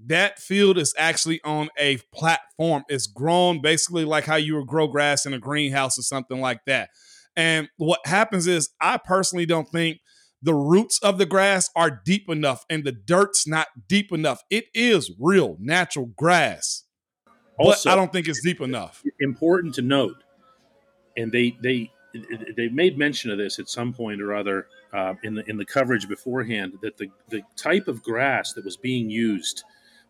that 0.06 0.40
field 0.40 0.78
is 0.78 0.94
actually 0.98 1.42
on 1.44 1.70
a 1.78 1.98
platform. 2.14 2.84
It's 2.90 3.08
grown 3.08 3.62
basically 3.62 4.06
like 4.06 4.26
how 4.26 4.36
you 4.36 4.56
would 4.56 4.68
grow 4.68 4.88
grass 4.88 5.26
in 5.26 5.34
a 5.34 5.40
greenhouse 5.40 5.98
or 5.98 6.04
something 6.04 6.40
like 6.42 6.62
that. 6.66 6.90
And 7.36 7.70
what 7.78 8.00
happens 8.06 8.48
is, 8.48 8.70
I 8.80 8.98
personally 8.98 9.46
don't 9.46 9.68
think 9.70 10.00
the 10.42 10.54
roots 10.54 11.00
of 11.02 11.18
the 11.18 11.26
grass 11.26 11.70
are 11.76 12.02
deep 12.06 12.30
enough 12.30 12.66
and 12.70 12.84
the 12.84 12.92
dirt's 12.92 13.48
not 13.48 13.68
deep 13.88 14.12
enough. 14.12 14.42
It 14.50 14.66
is 14.74 15.12
real 15.20 15.58
natural 15.60 16.12
grass. 16.18 16.84
Also, 17.58 17.90
but 17.90 17.94
I 17.94 17.96
don't 17.96 18.12
think 18.12 18.28
it's 18.28 18.44
deep 18.44 18.62
enough. 18.62 19.04
Important 19.20 19.76
to 19.76 19.82
note, 19.82 20.24
and 21.16 21.32
they 21.32 21.56
they 21.62 21.92
they 22.58 22.68
made 22.70 22.98
mention 22.98 23.32
of 23.32 23.38
this 23.38 23.60
at 23.60 23.70
some 23.70 23.94
point 23.94 24.22
or 24.22 24.34
other 24.34 24.68
uh, 24.92 25.14
in 25.24 25.36
the 25.36 25.48
in 25.50 25.58
the 25.58 25.66
coverage 25.66 26.08
beforehand 26.08 26.74
that 26.82 26.98
the 26.98 27.10
the 27.30 27.42
type 27.56 27.88
of 27.88 28.02
grass 28.02 28.54
that 28.54 28.66
was 28.66 28.76
being 28.76 29.10
used 29.10 29.64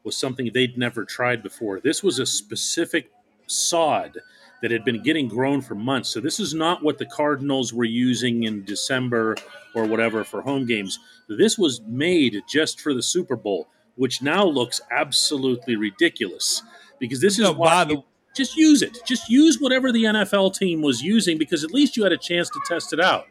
was 0.03 0.17
something 0.17 0.49
they'd 0.53 0.77
never 0.77 1.05
tried 1.05 1.41
before. 1.43 1.79
This 1.79 2.03
was 2.03 2.19
a 2.19 2.25
specific 2.25 3.11
sod 3.47 4.17
that 4.61 4.71
had 4.71 4.85
been 4.85 5.03
getting 5.03 5.27
grown 5.27 5.61
for 5.61 5.75
months. 5.75 6.09
So 6.09 6.21
this 6.21 6.39
is 6.39 6.53
not 6.53 6.83
what 6.83 6.97
the 6.97 7.05
Cardinals 7.05 7.73
were 7.73 7.83
using 7.83 8.43
in 8.43 8.63
December 8.63 9.35
or 9.75 9.85
whatever 9.85 10.23
for 10.23 10.41
home 10.41 10.65
games. 10.65 10.99
This 11.27 11.57
was 11.57 11.81
made 11.81 12.41
just 12.47 12.79
for 12.79 12.93
the 12.93 13.03
Super 13.03 13.35
Bowl, 13.35 13.67
which 13.95 14.21
now 14.21 14.45
looks 14.45 14.79
absolutely 14.89 15.75
ridiculous 15.75 16.63
because 16.97 17.19
this 17.19 17.33
is 17.33 17.43
no, 17.43 17.51
why 17.51 17.83
the, 17.83 18.03
just 18.35 18.55
use 18.55 18.81
it. 18.81 18.97
Just 19.05 19.29
use 19.29 19.59
whatever 19.59 19.91
the 19.91 20.05
NFL 20.05 20.57
team 20.57 20.81
was 20.81 21.01
using 21.01 21.37
because 21.37 21.65
at 21.65 21.71
least 21.71 21.97
you 21.97 22.03
had 22.03 22.13
a 22.13 22.17
chance 22.17 22.49
to 22.49 22.59
test 22.65 22.93
it 22.93 23.01
out. 23.01 23.27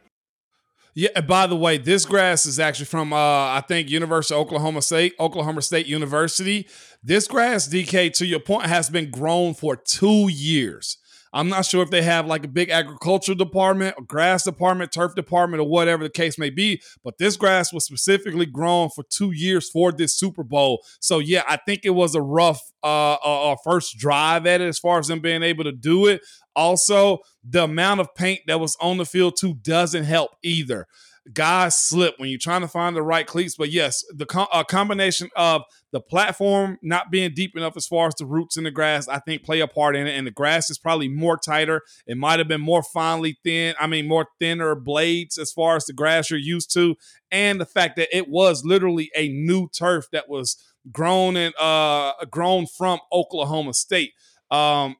Yeah. 0.95 1.21
By 1.23 1.47
the 1.47 1.57
way, 1.57 1.79
this 1.79 2.05
grass 2.05 2.45
is 2.47 2.59
actually 2.61 2.87
from 2.87 3.13
uh, 3.13 3.17
I 3.17 3.63
think 3.67 3.89
University 3.89 4.35
of 4.35 4.41
Oklahoma 4.43 4.83
State, 4.83 5.15
Oklahoma 5.19 5.63
State 5.63 5.87
University. 5.87 6.69
This 7.03 7.27
grass, 7.27 7.69
DK, 7.69 8.13
to 8.15 8.27
your 8.27 8.41
point, 8.41 8.67
has 8.67 8.91
been 8.91 9.11
grown 9.11 9.55
for 9.55 9.75
two 9.77 10.29
years. 10.29 10.99
I'm 11.35 11.49
not 11.49 11.65
sure 11.65 11.83
if 11.83 11.91
they 11.91 12.03
have 12.03 12.27
like 12.27 12.45
a 12.45 12.49
big 12.49 12.69
agricultural 12.69 13.37
department, 13.37 13.95
or 13.97 14.05
grass 14.05 14.45
department, 14.45 14.93
turf 14.93 15.15
department, 15.15 15.63
or 15.63 15.69
whatever 15.69 16.05
the 16.05 16.11
case 16.11 16.39
may 16.39 16.51
be. 16.51 16.83
But 17.03 17.17
this 17.19 17.37
grass 17.37 17.73
was 17.73 17.87
specifically 17.87 18.47
grown 18.47 18.91
for 18.91 19.03
two 19.09 19.31
years 19.31 19.71
for 19.71 19.93
this 19.93 20.15
Super 20.15 20.43
Bowl. 20.43 20.85
So 21.01 21.21
yeah, 21.21 21.43
I 21.49 21.57
think 21.57 21.81
it 21.85 21.91
was 21.91 22.15
a 22.15 22.21
rough 22.21 22.61
uh, 22.83 23.15
uh, 23.15 23.57
first 23.65 23.97
drive 23.97 24.47
at 24.47 24.61
it 24.61 24.69
as 24.69 24.79
far 24.79 24.99
as 24.99 25.09
them 25.09 25.21
being 25.21 25.43
able 25.43 25.65
to 25.65 25.73
do 25.73 26.07
it. 26.07 26.21
Also, 26.55 27.21
the 27.45 27.65
amount 27.65 28.01
of 28.01 28.15
paint 28.15 28.41
that 28.47 28.61
was 28.61 28.77
on 28.81 28.99
the 28.99 29.07
field 29.07 29.37
too 29.39 29.55
doesn't 29.55 30.05
help 30.05 30.33
either 30.43 30.87
guys 31.33 31.77
slip 31.77 32.15
when 32.19 32.29
you're 32.29 32.39
trying 32.39 32.63
to 32.63 32.69
find 32.69 32.97
the 32.97 33.03
right 33.03 33.27
cleats. 33.27 33.55
But 33.57 33.71
yes, 33.71 34.05
the 34.15 34.27
co- 34.27 34.49
combination 34.69 35.29
of 35.37 35.63
the 35.93 36.01
platform 36.01 36.79
not 36.83 37.11
being 37.11 37.33
deep 37.35 37.57
enough 37.57 37.77
as 37.77 37.87
far 37.87 38.09
as 38.09 38.15
the 38.15 38.27
roots 38.27 38.57
in 38.57 38.65
the 38.65 38.71
grass, 38.71 39.09
I 39.09 39.19
think 39.19 39.45
play 39.45 39.61
a 39.61 39.69
part 39.69 39.95
in 39.95 40.07
it. 40.07 40.17
And 40.17 40.27
the 40.27 40.33
grass 40.33 40.71
is 40.71 40.79
probably 40.79 41.09
more 41.09 41.37
tighter. 41.37 41.83
It 42.07 42.17
might 42.17 42.39
have 42.41 42.49
been 42.49 42.61
more 42.61 42.83
finely 42.83 43.39
thin. 43.45 43.75
I 43.79 43.87
mean, 43.87 44.09
more 44.09 44.27
thinner 44.41 44.75
blades 44.75 45.39
as 45.39 45.53
far 45.53 45.77
as 45.77 45.85
the 45.85 45.93
grass 45.93 46.31
you're 46.31 46.41
used 46.41 46.73
to, 46.75 46.97
and 47.31 47.61
the 47.61 47.67
fact 47.67 47.97
that 47.97 48.15
it 48.17 48.29
was 48.29 48.65
literally 48.65 49.11
a 49.15 49.29
new 49.29 49.69
turf 49.69 50.07
that 50.13 50.29
was 50.29 50.57
grown 50.91 51.37
and 51.37 51.55
uh 51.61 52.13
grown 52.31 52.67
from 52.67 52.99
Oklahoma 53.13 53.75
State. 53.75 54.13
Um, 54.51 54.97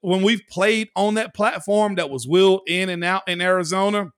when 0.00 0.22
we've 0.22 0.42
played 0.50 0.88
on 0.96 1.14
that 1.14 1.34
platform 1.34 1.94
that 1.96 2.10
was 2.10 2.26
wheeled 2.26 2.62
in 2.66 2.88
and 2.88 3.02
out 3.04 3.22
in 3.26 3.40
Arizona 3.40 4.10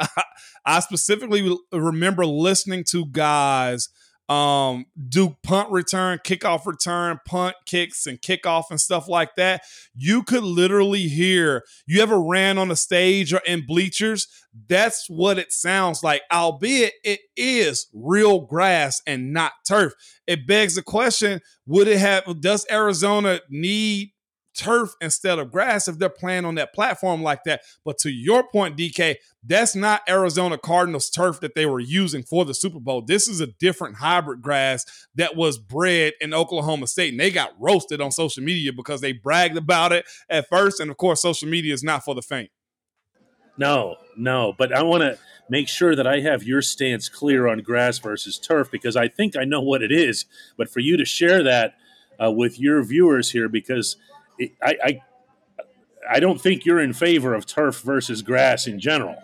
I 0.66 0.80
specifically 0.80 1.56
remember 1.72 2.24
listening 2.24 2.84
to 2.90 3.06
guys 3.06 3.88
um, 4.28 4.86
do 5.08 5.36
punt 5.42 5.70
return, 5.70 6.18
kickoff 6.24 6.64
return, 6.64 7.20
punt 7.26 7.54
kicks, 7.66 8.06
and 8.06 8.20
kickoff 8.20 8.64
and 8.70 8.80
stuff 8.80 9.08
like 9.08 9.34
that. 9.36 9.62
You 9.94 10.22
could 10.22 10.44
literally 10.44 11.08
hear. 11.08 11.64
You 11.86 12.00
ever 12.00 12.22
ran 12.22 12.56
on 12.56 12.70
a 12.70 12.76
stage 12.76 13.34
or 13.34 13.42
in 13.46 13.66
bleachers? 13.66 14.28
That's 14.68 15.06
what 15.08 15.38
it 15.38 15.52
sounds 15.52 16.02
like, 16.02 16.22
albeit 16.32 16.94
it 17.04 17.20
is 17.36 17.88
real 17.92 18.40
grass 18.40 19.02
and 19.06 19.32
not 19.32 19.52
turf. 19.66 19.92
It 20.26 20.46
begs 20.46 20.76
the 20.76 20.82
question: 20.82 21.40
Would 21.66 21.88
it 21.88 21.98
have? 21.98 22.40
Does 22.40 22.64
Arizona 22.70 23.40
need 23.50 24.11
turf 24.54 24.94
instead 25.00 25.38
of 25.38 25.50
grass 25.50 25.88
if 25.88 25.98
they're 25.98 26.08
playing 26.08 26.44
on 26.44 26.54
that 26.56 26.74
platform 26.74 27.22
like 27.22 27.44
that. 27.44 27.62
But 27.84 27.98
to 27.98 28.10
your 28.10 28.42
point, 28.42 28.76
DK, 28.76 29.16
that's 29.44 29.74
not 29.74 30.02
Arizona 30.08 30.58
Cardinals 30.58 31.10
turf 31.10 31.40
that 31.40 31.54
they 31.54 31.66
were 31.66 31.80
using 31.80 32.22
for 32.22 32.44
the 32.44 32.54
Super 32.54 32.80
Bowl. 32.80 33.02
This 33.02 33.28
is 33.28 33.40
a 33.40 33.46
different 33.46 33.96
hybrid 33.96 34.42
grass 34.42 35.06
that 35.14 35.36
was 35.36 35.58
bred 35.58 36.14
in 36.20 36.34
Oklahoma 36.34 36.86
State. 36.86 37.12
And 37.12 37.20
they 37.20 37.30
got 37.30 37.54
roasted 37.58 38.00
on 38.00 38.12
social 38.12 38.42
media 38.42 38.72
because 38.72 39.00
they 39.00 39.12
bragged 39.12 39.56
about 39.56 39.92
it 39.92 40.06
at 40.28 40.48
first. 40.48 40.80
And 40.80 40.90
of 40.90 40.96
course, 40.96 41.22
social 41.22 41.48
media 41.48 41.74
is 41.74 41.82
not 41.82 42.04
for 42.04 42.14
the 42.14 42.22
faint. 42.22 42.50
No, 43.58 43.96
no. 44.16 44.54
But 44.56 44.72
I 44.72 44.82
want 44.82 45.02
to 45.02 45.18
make 45.48 45.68
sure 45.68 45.94
that 45.94 46.06
I 46.06 46.20
have 46.20 46.42
your 46.42 46.62
stance 46.62 47.08
clear 47.08 47.46
on 47.48 47.58
grass 47.58 47.98
versus 47.98 48.38
turf 48.38 48.70
because 48.70 48.96
I 48.96 49.08
think 49.08 49.36
I 49.36 49.44
know 49.44 49.60
what 49.60 49.82
it 49.82 49.92
is. 49.92 50.24
But 50.56 50.70
for 50.70 50.80
you 50.80 50.96
to 50.96 51.04
share 51.04 51.42
that 51.42 51.74
uh, 52.22 52.30
with 52.30 52.60
your 52.60 52.82
viewers 52.82 53.30
here, 53.30 53.48
because– 53.48 53.96
I, 54.62 54.76
I 54.84 55.00
I 56.08 56.20
don't 56.20 56.40
think 56.40 56.64
you're 56.64 56.80
in 56.80 56.92
favor 56.92 57.34
of 57.34 57.46
turf 57.46 57.80
versus 57.80 58.22
grass 58.22 58.66
in 58.66 58.80
general. 58.80 59.16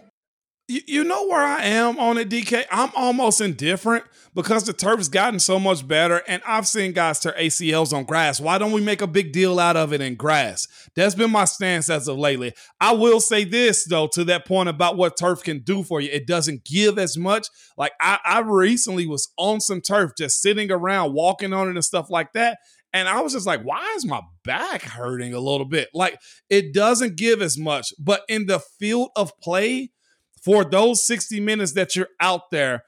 You, 0.70 0.82
you 0.86 1.04
know 1.04 1.26
where 1.26 1.42
I 1.42 1.62
am 1.64 1.98
on 1.98 2.18
it, 2.18 2.28
DK? 2.28 2.66
I'm 2.70 2.90
almost 2.94 3.40
indifferent 3.40 4.04
because 4.34 4.64
the 4.64 4.74
turf's 4.74 5.08
gotten 5.08 5.40
so 5.40 5.58
much 5.58 5.88
better, 5.88 6.22
and 6.28 6.42
I've 6.46 6.68
seen 6.68 6.92
guys 6.92 7.20
tear 7.20 7.32
ACLs 7.32 7.94
on 7.94 8.04
grass. 8.04 8.38
Why 8.38 8.58
don't 8.58 8.72
we 8.72 8.82
make 8.82 9.00
a 9.00 9.06
big 9.06 9.32
deal 9.32 9.58
out 9.58 9.78
of 9.78 9.94
it 9.94 10.02
in 10.02 10.14
grass? 10.14 10.68
That's 10.94 11.14
been 11.14 11.30
my 11.30 11.46
stance 11.46 11.88
as 11.88 12.06
of 12.06 12.18
lately. 12.18 12.52
I 12.80 12.92
will 12.92 13.18
say 13.18 13.44
this 13.44 13.86
though, 13.86 14.08
to 14.08 14.24
that 14.24 14.44
point 14.44 14.68
about 14.68 14.98
what 14.98 15.16
turf 15.16 15.42
can 15.42 15.60
do 15.60 15.82
for 15.82 16.02
you, 16.02 16.10
it 16.12 16.26
doesn't 16.26 16.66
give 16.66 16.98
as 16.98 17.16
much. 17.16 17.48
Like 17.78 17.92
I, 17.98 18.18
I 18.24 18.40
recently 18.40 19.06
was 19.06 19.32
on 19.38 19.60
some 19.60 19.80
turf, 19.80 20.12
just 20.18 20.42
sitting 20.42 20.70
around, 20.70 21.14
walking 21.14 21.54
on 21.54 21.68
it 21.68 21.76
and 21.76 21.84
stuff 21.84 22.10
like 22.10 22.34
that, 22.34 22.58
and 22.92 23.08
I 23.08 23.20
was 23.20 23.32
just 23.32 23.46
like, 23.46 23.62
why 23.62 23.94
is 23.96 24.06
my 24.06 24.20
back 24.44 24.82
hurting 24.82 25.34
a 25.34 25.40
little 25.40 25.66
bit? 25.66 25.88
Like 25.92 26.18
it 26.48 26.72
doesn't 26.72 27.16
give 27.16 27.42
as 27.42 27.58
much. 27.58 27.92
But 27.98 28.22
in 28.28 28.46
the 28.46 28.60
field 28.60 29.10
of 29.16 29.38
play, 29.40 29.90
for 30.42 30.64
those 30.64 31.06
60 31.06 31.40
minutes 31.40 31.72
that 31.72 31.96
you're 31.96 32.08
out 32.20 32.50
there, 32.50 32.84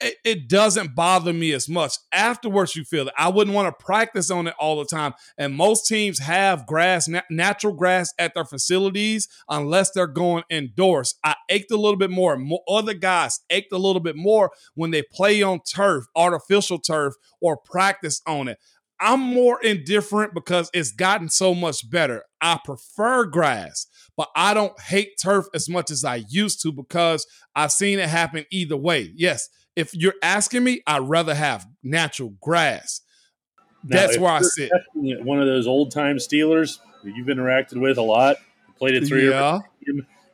it, 0.00 0.16
it, 0.24 0.48
doesn't 0.48 0.94
bother 0.94 1.32
me 1.32 1.52
as 1.52 1.68
much. 1.68 1.96
Afterwards, 2.12 2.76
you 2.76 2.84
feel 2.84 3.08
it. 3.08 3.14
I 3.16 3.28
wouldn't 3.28 3.54
want 3.54 3.66
to 3.66 3.84
practice 3.84 4.30
on 4.30 4.46
it 4.46 4.54
all 4.58 4.76
the 4.78 4.84
time. 4.84 5.14
And 5.38 5.54
most 5.54 5.86
teams 5.86 6.18
have 6.18 6.66
grass, 6.66 7.08
natural 7.30 7.72
grass 7.72 8.12
at 8.18 8.34
their 8.34 8.44
facilities, 8.44 9.26
unless 9.48 9.92
they're 9.92 10.06
going 10.06 10.44
indoors. 10.50 11.14
I 11.24 11.36
ached 11.48 11.70
a 11.70 11.76
little 11.76 11.96
bit 11.96 12.10
more. 12.10 12.36
more. 12.36 12.60
Other 12.68 12.94
guys 12.94 13.40
ached 13.48 13.72
a 13.72 13.78
little 13.78 14.02
bit 14.02 14.16
more 14.16 14.50
when 14.74 14.90
they 14.90 15.02
play 15.02 15.42
on 15.42 15.60
turf, 15.60 16.04
artificial 16.14 16.78
turf, 16.78 17.14
or 17.40 17.56
practice 17.56 18.20
on 18.26 18.48
it. 18.48 18.58
I'm 19.00 19.20
more 19.20 19.60
indifferent 19.62 20.34
because 20.34 20.70
it's 20.72 20.92
gotten 20.92 21.28
so 21.28 21.54
much 21.54 21.88
better. 21.90 22.24
I 22.40 22.58
prefer 22.64 23.24
grass, 23.24 23.86
but 24.16 24.28
I 24.34 24.54
don't 24.54 24.78
hate 24.80 25.18
turf 25.20 25.46
as 25.54 25.68
much 25.68 25.90
as 25.90 26.04
I 26.04 26.24
used 26.28 26.62
to 26.62 26.72
because 26.72 27.26
I've 27.54 27.72
seen 27.72 27.98
it 27.98 28.08
happen 28.08 28.46
either 28.50 28.76
way. 28.76 29.12
Yes, 29.14 29.48
if 29.74 29.94
you're 29.94 30.14
asking 30.22 30.64
me, 30.64 30.82
I'd 30.86 31.08
rather 31.08 31.34
have 31.34 31.66
natural 31.82 32.34
grass. 32.40 33.02
Now, 33.84 33.98
That's 33.98 34.18
where 34.18 34.32
I 34.32 34.40
sit. 34.40 34.70
One 34.94 35.40
of 35.40 35.46
those 35.46 35.66
old 35.66 35.92
time 35.92 36.16
Steelers 36.16 36.78
that 37.04 37.14
you've 37.14 37.28
interacted 37.28 37.80
with 37.80 37.98
a 37.98 38.02
lot, 38.02 38.36
played 38.78 38.94
it 38.94 39.06
through 39.06 39.30
yeah. 39.30 39.60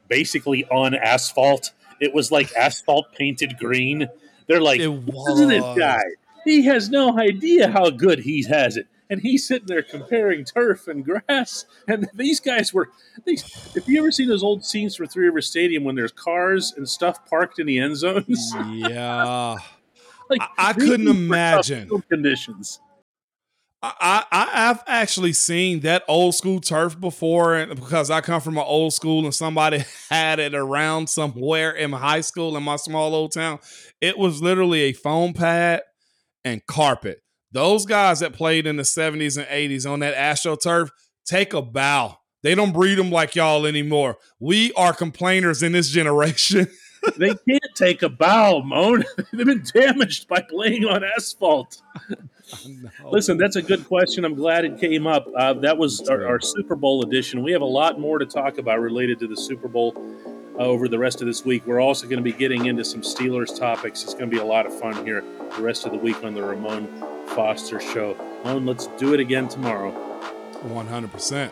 basically 0.08 0.64
on 0.66 0.94
asphalt. 0.94 1.72
It 2.00 2.14
was 2.14 2.32
like 2.32 2.54
asphalt 2.54 3.12
painted 3.12 3.58
green. 3.58 4.08
They're 4.46 4.60
like, 4.60 4.80
it 4.80 4.88
was. 4.88 5.40
isn't 5.40 5.50
it 5.50 5.78
guy? 5.78 6.02
He 6.44 6.64
has 6.64 6.90
no 6.90 7.18
idea 7.18 7.70
how 7.70 7.90
good 7.90 8.20
he 8.20 8.44
has 8.44 8.76
it. 8.76 8.86
and 9.10 9.20
he's 9.20 9.46
sitting 9.46 9.66
there 9.66 9.82
comparing 9.82 10.42
turf 10.42 10.88
and 10.88 11.04
grass. 11.04 11.66
And 11.86 12.08
these 12.14 12.40
guys 12.40 12.72
were 12.72 12.88
these. 13.26 13.44
If 13.76 13.86
you 13.86 13.98
ever 13.98 14.10
seen 14.10 14.26
those 14.28 14.42
old 14.42 14.64
scenes 14.64 14.96
from 14.96 15.06
Three 15.06 15.26
River 15.26 15.42
Stadium 15.42 15.84
when 15.84 15.94
there's 15.94 16.12
cars 16.12 16.72
and 16.76 16.88
stuff 16.88 17.26
parked 17.28 17.58
in 17.58 17.66
the 17.66 17.78
end 17.78 17.96
zones, 17.96 18.54
yeah, 18.70 19.56
like 20.30 20.40
I, 20.40 20.70
I 20.70 20.72
couldn't 20.72 21.08
imagine 21.08 21.90
conditions. 22.08 22.80
I, 23.84 24.24
I 24.30 24.44
have 24.52 24.84
actually 24.86 25.32
seen 25.32 25.80
that 25.80 26.04
old 26.06 26.36
school 26.36 26.60
turf 26.60 26.98
before, 26.98 27.56
and 27.56 27.74
because 27.74 28.10
I 28.10 28.20
come 28.20 28.40
from 28.40 28.56
an 28.56 28.64
old 28.64 28.94
school 28.94 29.24
and 29.24 29.34
somebody 29.34 29.84
had 30.08 30.38
it 30.38 30.54
around 30.54 31.08
somewhere 31.10 31.72
in 31.72 31.92
high 31.92 32.20
school 32.20 32.56
in 32.56 32.62
my 32.62 32.76
small 32.76 33.14
old 33.14 33.32
town. 33.32 33.58
It 34.00 34.16
was 34.16 34.40
literally 34.40 34.82
a 34.82 34.92
foam 34.92 35.34
pad 35.34 35.82
and 36.44 36.64
carpet. 36.66 37.22
Those 37.52 37.84
guys 37.84 38.20
that 38.20 38.32
played 38.32 38.66
in 38.66 38.76
the 38.76 38.82
70s 38.82 39.36
and 39.36 39.46
80s 39.46 39.90
on 39.90 40.00
that 40.00 40.14
AstroTurf, 40.14 40.90
take 41.26 41.52
a 41.52 41.62
bow. 41.62 42.18
They 42.42 42.54
don't 42.54 42.72
breed 42.72 42.96
them 42.96 43.10
like 43.10 43.36
y'all 43.36 43.66
anymore. 43.66 44.16
We 44.40 44.72
are 44.72 44.92
complainers 44.92 45.62
in 45.62 45.72
this 45.72 45.88
generation. 45.90 46.66
they 47.16 47.28
can't 47.28 47.74
take 47.74 48.02
a 48.02 48.08
bow, 48.08 48.62
Moan. 48.62 49.04
They've 49.32 49.46
been 49.46 49.64
damaged 49.74 50.28
by 50.28 50.40
playing 50.40 50.84
on 50.84 51.04
asphalt. 51.04 51.80
Listen, 53.10 53.38
that's 53.38 53.56
a 53.56 53.62
good 53.62 53.86
question. 53.86 54.24
I'm 54.24 54.34
glad 54.34 54.64
it 54.64 54.78
came 54.78 55.06
up. 55.06 55.26
Uh, 55.36 55.54
that 55.54 55.78
was 55.78 56.08
our, 56.08 56.26
our, 56.26 56.40
Super 56.40 56.74
Bowl 56.74 57.02
edition. 57.02 57.42
We 57.42 57.52
have 57.52 57.62
a 57.62 57.66
lot 57.66 57.98
more 57.98 58.18
to 58.18 58.26
talk 58.26 58.58
about 58.58 58.80
related 58.80 59.18
to 59.20 59.26
the 59.26 59.36
Super 59.36 59.68
Bowl 59.68 59.94
over 60.62 60.88
the 60.88 60.98
rest 60.98 61.20
of 61.20 61.26
this 61.26 61.44
week. 61.44 61.66
We're 61.66 61.80
also 61.80 62.06
going 62.06 62.18
to 62.18 62.22
be 62.22 62.32
getting 62.32 62.66
into 62.66 62.84
some 62.84 63.02
Steelers 63.02 63.56
topics. 63.56 64.02
It's 64.02 64.14
going 64.14 64.30
to 64.30 64.34
be 64.34 64.40
a 64.40 64.44
lot 64.44 64.66
of 64.66 64.78
fun 64.78 65.04
here 65.04 65.24
the 65.56 65.62
rest 65.62 65.84
of 65.86 65.92
the 65.92 65.98
week 65.98 66.22
on 66.24 66.34
the 66.34 66.42
Ramon 66.42 66.86
Foster 67.28 67.80
Show. 67.80 68.16
Moan, 68.44 68.66
let's 68.66 68.86
do 68.98 69.14
it 69.14 69.20
again 69.20 69.48
tomorrow. 69.48 69.92
100%. 70.64 71.50